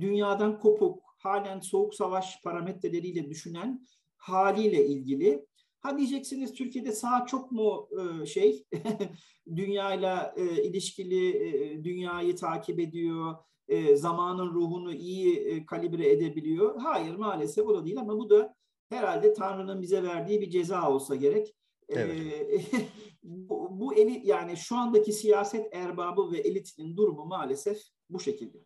dünyadan 0.00 0.60
kopuk, 0.60 1.02
halen 1.18 1.60
soğuk 1.60 1.94
savaş 1.94 2.42
parametreleriyle 2.42 3.30
düşünen 3.30 3.86
haliyle 4.16 4.86
ilgili. 4.86 5.46
Ha 5.86 5.98
diyeceksiniz 5.98 6.52
Türkiye'de 6.52 6.92
sağ 6.92 7.26
çok 7.26 7.52
mu 7.52 7.88
e, 8.22 8.26
şey 8.26 8.64
dünyayla 9.56 10.34
e, 10.36 10.62
ilişkili 10.62 11.28
e, 11.36 11.84
dünyayı 11.84 12.36
takip 12.36 12.80
ediyor, 12.80 13.34
e, 13.68 13.96
zamanın 13.96 14.54
ruhunu 14.54 14.92
iyi 14.92 15.36
e, 15.36 15.66
kalibre 15.66 16.10
edebiliyor. 16.10 16.80
Hayır 16.80 17.14
maalesef 17.14 17.66
o 17.66 17.74
da 17.74 17.84
değil 17.84 17.98
ama 17.98 18.18
bu 18.18 18.30
da 18.30 18.54
herhalde 18.88 19.32
Tanrı'nın 19.32 19.82
bize 19.82 20.02
verdiği 20.02 20.40
bir 20.40 20.50
ceza 20.50 20.90
olsa 20.90 21.16
gerek. 21.16 21.54
E, 21.88 22.00
evet. 22.00 22.64
bu, 23.22 23.80
bu 23.80 23.94
eli 23.94 24.20
yani 24.24 24.56
şu 24.56 24.76
andaki 24.76 25.12
siyaset 25.12 25.74
erbabı 25.74 26.32
ve 26.32 26.38
elitinin 26.38 26.96
durumu 26.96 27.24
maalesef 27.24 27.78
bu 28.10 28.20
şekilde. 28.20 28.58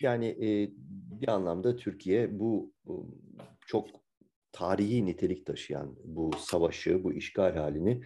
Yani 0.00 0.26
e, 0.26 0.70
bir 1.20 1.28
anlamda 1.28 1.76
Türkiye 1.76 2.40
bu 2.40 2.72
çok 3.66 3.86
tarihi 4.52 5.06
nitelik 5.06 5.46
taşıyan 5.46 5.96
bu 6.04 6.30
savaşı, 6.38 7.04
bu 7.04 7.12
işgal 7.12 7.56
halini 7.56 8.02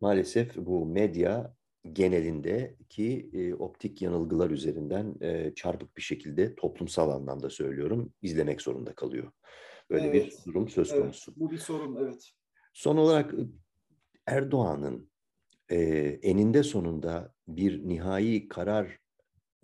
maalesef 0.00 0.56
bu 0.56 0.86
medya 0.86 1.54
genelinde 1.92 2.76
ki 2.88 3.30
e, 3.32 3.54
optik 3.54 4.02
yanılgılar 4.02 4.50
üzerinden 4.50 5.14
e, 5.20 5.54
çarpık 5.54 5.96
bir 5.96 6.02
şekilde 6.02 6.54
toplumsal 6.54 7.10
anlamda 7.10 7.50
söylüyorum 7.50 8.12
izlemek 8.22 8.62
zorunda 8.62 8.94
kalıyor. 8.94 9.32
Böyle 9.90 10.06
evet. 10.06 10.14
bir 10.46 10.52
durum 10.52 10.68
söz 10.68 10.92
evet. 10.92 11.02
konusu. 11.02 11.32
Bu 11.36 11.50
bir 11.50 11.58
sorun 11.58 11.96
evet. 11.96 12.30
Son 12.72 12.96
olarak 12.96 13.34
Erdoğan'ın 14.26 15.10
e, 15.68 15.78
eninde 16.22 16.62
sonunda 16.62 17.34
bir 17.48 17.88
nihai 17.88 18.48
karar 18.48 18.98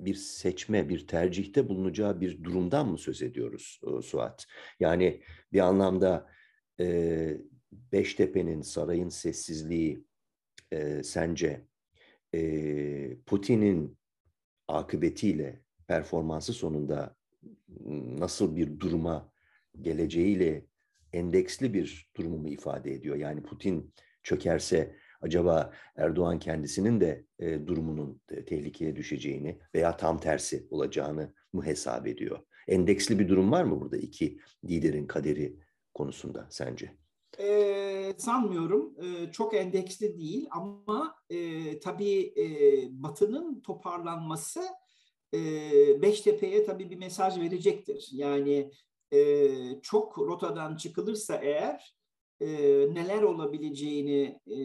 bir 0.05 0.15
seçme, 0.15 0.89
bir 0.89 1.07
tercihte 1.07 1.69
bulunacağı 1.69 2.21
bir 2.21 2.45
durumdan 2.45 2.89
mı 2.89 2.99
söz 2.99 3.23
ediyoruz 3.23 3.81
e, 3.87 4.03
Suat? 4.03 4.47
Yani 4.81 5.23
bir 5.53 5.61
anlamda 5.61 6.31
e, 6.81 7.39
Beştepe'nin, 7.73 8.63
sarayın 8.63 9.09
sessizliği 9.09 10.05
e, 10.73 11.03
sence 11.03 11.67
e, 12.35 13.19
Putin'in 13.27 13.99
akıbetiyle, 14.69 15.63
performansı 15.87 16.53
sonunda 16.53 17.17
nasıl 18.19 18.57
bir 18.57 18.81
duruma 18.81 19.33
geleceğiyle 19.81 20.67
endeksli 21.13 21.75
bir 21.75 22.11
durumu 22.17 22.39
mu 22.39 22.49
ifade 22.49 22.93
ediyor? 22.93 23.17
Yani 23.17 23.43
Putin 23.43 23.95
çökerse 24.23 24.97
acaba 25.21 25.73
Erdoğan 25.97 26.39
kendisinin 26.39 27.01
de 27.01 27.25
e, 27.39 27.67
durumunun 27.67 28.21
tehlikeye 28.47 28.97
düşeceğini 28.97 29.59
veya 29.75 29.97
tam 29.97 30.21
tersi 30.21 30.67
olacağını 30.71 31.35
mı 31.53 31.65
hesap 31.65 32.07
ediyor? 32.07 32.39
Endeksli 32.69 33.19
bir 33.19 33.29
durum 33.29 33.53
var 33.53 33.65
mı 33.65 33.81
burada 33.81 33.97
iki 33.97 34.39
liderin 34.65 35.07
kaderi 35.07 35.57
konusunda 35.95 36.47
sence? 36.51 36.97
E, 37.39 38.15
sanmıyorum. 38.19 38.95
E, 39.03 39.33
çok 39.33 39.55
endeksli 39.55 40.19
değil 40.19 40.49
ama 40.51 41.15
e, 41.31 41.81
tabii 41.81 42.35
e, 42.37 42.45
Batı'nın 43.03 43.61
toparlanması 43.61 44.61
e, 45.35 45.41
Beştepe'ye 46.03 46.65
tabii 46.65 46.91
bir 46.91 46.99
mesaj 46.99 47.39
verecektir. 47.39 48.09
Yani 48.13 48.73
e, 49.13 49.49
çok 49.83 50.19
rotadan 50.19 50.77
çıkılırsa 50.77 51.37
eğer 51.37 51.95
e, 52.41 52.49
neler 52.95 53.23
olabileceğini 53.23 54.41
e, 54.47 54.57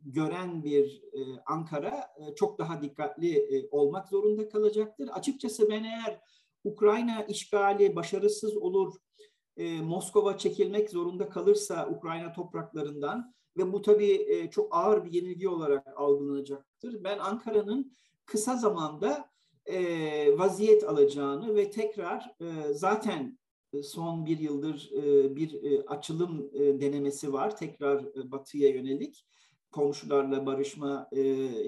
gören 0.00 0.64
bir 0.64 1.02
e, 1.12 1.20
Ankara 1.46 2.08
e, 2.18 2.34
çok 2.34 2.58
daha 2.58 2.82
dikkatli 2.82 3.36
e, 3.36 3.68
olmak 3.70 4.08
zorunda 4.08 4.48
kalacaktır. 4.48 5.08
Açıkçası 5.12 5.70
ben 5.70 5.84
eğer 5.84 6.20
Ukrayna 6.64 7.24
işgali 7.24 7.96
başarısız 7.96 8.56
olur, 8.56 8.94
e, 9.56 9.80
Moskova 9.80 10.38
çekilmek 10.38 10.90
zorunda 10.90 11.28
kalırsa 11.28 11.88
Ukrayna 11.90 12.32
topraklarından 12.32 13.34
ve 13.56 13.72
bu 13.72 13.82
tabii 13.82 14.26
e, 14.28 14.50
çok 14.50 14.76
ağır 14.76 15.04
bir 15.04 15.12
yenilgi 15.12 15.48
olarak 15.48 15.86
algılanacaktır. 15.96 17.04
Ben 17.04 17.18
Ankara'nın 17.18 17.96
kısa 18.26 18.56
zamanda 18.56 19.30
e, 19.66 20.38
vaziyet 20.38 20.84
alacağını 20.84 21.54
ve 21.54 21.70
tekrar 21.70 22.34
e, 22.40 22.74
zaten 22.74 23.38
son 23.82 24.26
bir 24.26 24.38
yıldır 24.38 24.90
e, 24.92 25.36
bir 25.36 25.62
e, 25.62 25.82
açılım 25.86 26.50
e, 26.54 26.80
denemesi 26.80 27.32
var. 27.32 27.56
Tekrar 27.56 28.04
batıya 28.30 28.68
yönelik 28.68 29.26
komşularla 29.72 30.46
barışma 30.46 31.10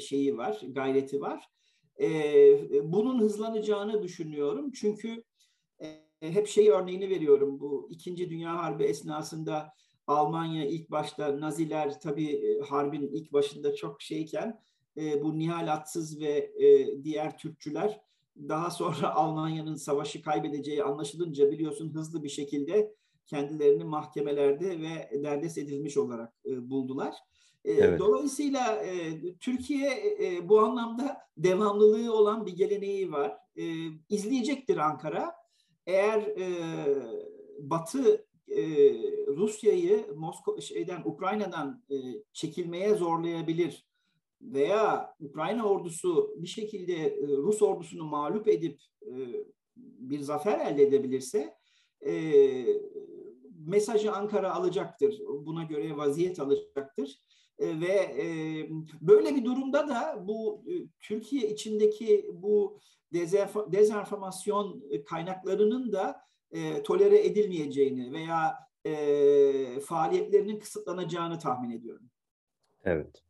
şeyi 0.00 0.36
var 0.36 0.60
gayreti 0.68 1.20
var. 1.20 1.48
Bunun 2.82 3.20
hızlanacağını 3.20 4.02
düşünüyorum. 4.02 4.72
Çünkü 4.72 5.24
hep 6.20 6.46
şey 6.46 6.68
örneğini 6.68 7.10
veriyorum. 7.10 7.60
Bu 7.60 7.88
İkinci 7.90 8.30
Dünya 8.30 8.56
Harbi 8.56 8.84
esnasında 8.84 9.72
Almanya 10.06 10.66
ilk 10.66 10.90
başta 10.90 11.40
Naziler 11.40 12.00
tabii 12.00 12.60
harbin 12.60 13.08
ilk 13.12 13.32
başında 13.32 13.74
çok 13.74 14.02
şeyken 14.02 14.60
bu 14.96 15.38
Nihal 15.38 15.72
Atsız 15.72 16.20
ve 16.20 16.52
diğer 17.04 17.38
Türkçüler 17.38 18.00
daha 18.48 18.70
sonra 18.70 19.14
Almanya'nın 19.14 19.74
savaşı 19.74 20.22
kaybedeceği 20.22 20.84
anlaşılınca 20.84 21.50
biliyorsun 21.50 21.94
hızlı 21.94 22.22
bir 22.22 22.28
şekilde 22.28 22.94
kendilerini 23.26 23.84
mahkemelerde 23.84 24.80
ve 24.80 25.22
derdest 25.24 25.58
edilmiş 25.58 25.96
olarak 25.96 26.32
e, 26.46 26.70
buldular. 26.70 27.14
E, 27.64 27.72
evet. 27.72 28.00
Dolayısıyla 28.00 28.76
e, 28.76 29.20
Türkiye 29.40 29.90
e, 30.22 30.48
bu 30.48 30.60
anlamda 30.60 31.16
devamlılığı 31.36 32.14
olan 32.14 32.46
bir 32.46 32.56
geleneği 32.56 33.12
var. 33.12 33.36
E, 33.56 33.64
izleyecektir 34.08 34.76
Ankara. 34.76 35.34
Eğer 35.86 36.20
e, 36.20 36.46
Batı 37.58 38.26
e, 38.48 38.62
Rusya'yı 39.26 40.06
Moskova 40.16 40.60
şeyden 40.60 41.02
Ukrayna'dan 41.04 41.84
e, 41.90 41.96
çekilmeye 42.32 42.94
zorlayabilir 42.94 43.87
veya 44.40 45.14
Ukrayna 45.20 45.68
ordusu 45.68 46.34
bir 46.36 46.46
şekilde 46.46 46.94
e, 46.94 47.26
Rus 47.26 47.62
ordusunu 47.62 48.04
mağlup 48.04 48.48
edip 48.48 48.80
e, 49.02 49.12
bir 49.76 50.20
zafer 50.20 50.66
elde 50.66 50.82
edebilirse 50.82 51.54
e, 52.06 52.12
mesajı 53.66 54.12
Ankara 54.12 54.54
alacaktır. 54.54 55.20
Buna 55.28 55.64
göre 55.64 55.96
vaziyet 55.96 56.40
alacaktır. 56.40 57.22
Ve 57.60 58.16
böyle 59.00 59.36
bir 59.36 59.44
durumda 59.44 59.88
da 59.88 60.24
bu 60.28 60.64
Türkiye 61.00 61.50
içindeki 61.50 62.30
bu 62.32 62.78
dezenformasyon 63.72 64.82
kaynaklarının 65.06 65.92
da 65.92 66.20
tolere 66.84 67.26
edilmeyeceğini 67.26 68.12
veya 68.12 68.54
faaliyetlerinin 69.80 70.58
kısıtlanacağını 70.58 71.38
tahmin 71.38 71.70
ediyorum. 71.70 72.10
Evet. 72.84 73.27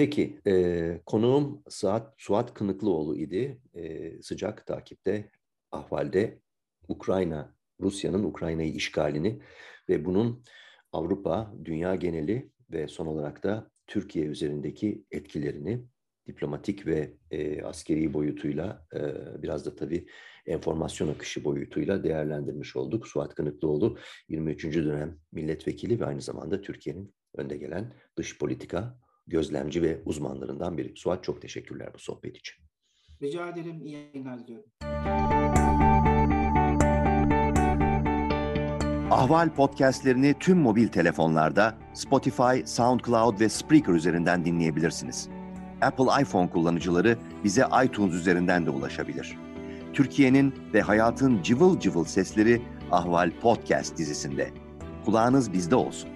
Peki, 0.00 0.40
e, 0.46 1.00
konuğum 1.06 1.62
Suat, 1.68 2.14
Suat 2.18 2.54
Kınıklıoğlu 2.54 3.16
idi. 3.16 3.60
E, 3.74 4.12
sıcak 4.22 4.66
takipte, 4.66 5.30
ahvalde 5.72 6.40
Ukrayna, 6.88 7.54
Rusya'nın 7.80 8.24
Ukrayna'yı 8.24 8.72
işgalini 8.72 9.42
ve 9.88 10.04
bunun 10.04 10.44
Avrupa, 10.92 11.54
dünya 11.64 11.94
geneli 11.94 12.50
ve 12.70 12.88
son 12.88 13.06
olarak 13.06 13.42
da 13.42 13.70
Türkiye 13.86 14.26
üzerindeki 14.26 15.04
etkilerini 15.10 15.84
diplomatik 16.26 16.86
ve 16.86 17.14
e, 17.30 17.62
askeri 17.62 18.14
boyutuyla 18.14 18.86
e, 18.94 19.02
biraz 19.42 19.66
da 19.66 19.76
tabii 19.76 20.06
enformasyon 20.46 21.08
akışı 21.08 21.44
boyutuyla 21.44 22.04
değerlendirmiş 22.04 22.76
olduk. 22.76 23.08
Suat 23.08 23.34
Kınıklıoğlu 23.34 23.98
23. 24.28 24.64
dönem 24.64 25.18
milletvekili 25.32 26.00
ve 26.00 26.06
aynı 26.06 26.20
zamanda 26.20 26.60
Türkiye'nin 26.60 27.14
önde 27.34 27.56
gelen 27.56 27.92
dış 28.16 28.38
politika 28.38 28.98
gözlemci 29.30 29.82
ve 29.82 30.00
uzmanlarından 30.04 30.78
biri. 30.78 30.92
Suat 30.96 31.24
çok 31.24 31.42
teşekkürler 31.42 31.88
bu 31.94 31.98
sohbet 31.98 32.36
için. 32.36 32.54
Rica 33.22 33.48
ederim. 33.48 33.80
İyi 33.82 33.92
yayınlar 33.92 34.38
diliyorum. 34.38 34.70
Ahval 39.10 39.54
podcastlerini 39.54 40.34
tüm 40.40 40.58
mobil 40.58 40.88
telefonlarda 40.88 41.78
Spotify, 41.94 42.64
SoundCloud 42.64 43.40
ve 43.40 43.48
Spreaker 43.48 43.92
üzerinden 43.92 44.44
dinleyebilirsiniz. 44.44 45.28
Apple 45.80 46.22
iPhone 46.22 46.50
kullanıcıları 46.50 47.18
bize 47.44 47.64
iTunes 47.84 48.14
üzerinden 48.14 48.66
de 48.66 48.70
ulaşabilir. 48.70 49.38
Türkiye'nin 49.92 50.54
ve 50.74 50.80
hayatın 50.80 51.42
cıvıl 51.42 51.80
cıvıl 51.80 52.04
sesleri 52.04 52.62
Ahval 52.90 53.30
Podcast 53.40 53.98
dizisinde. 53.98 54.50
Kulağınız 55.04 55.52
bizde 55.52 55.74
olsun. 55.76 56.10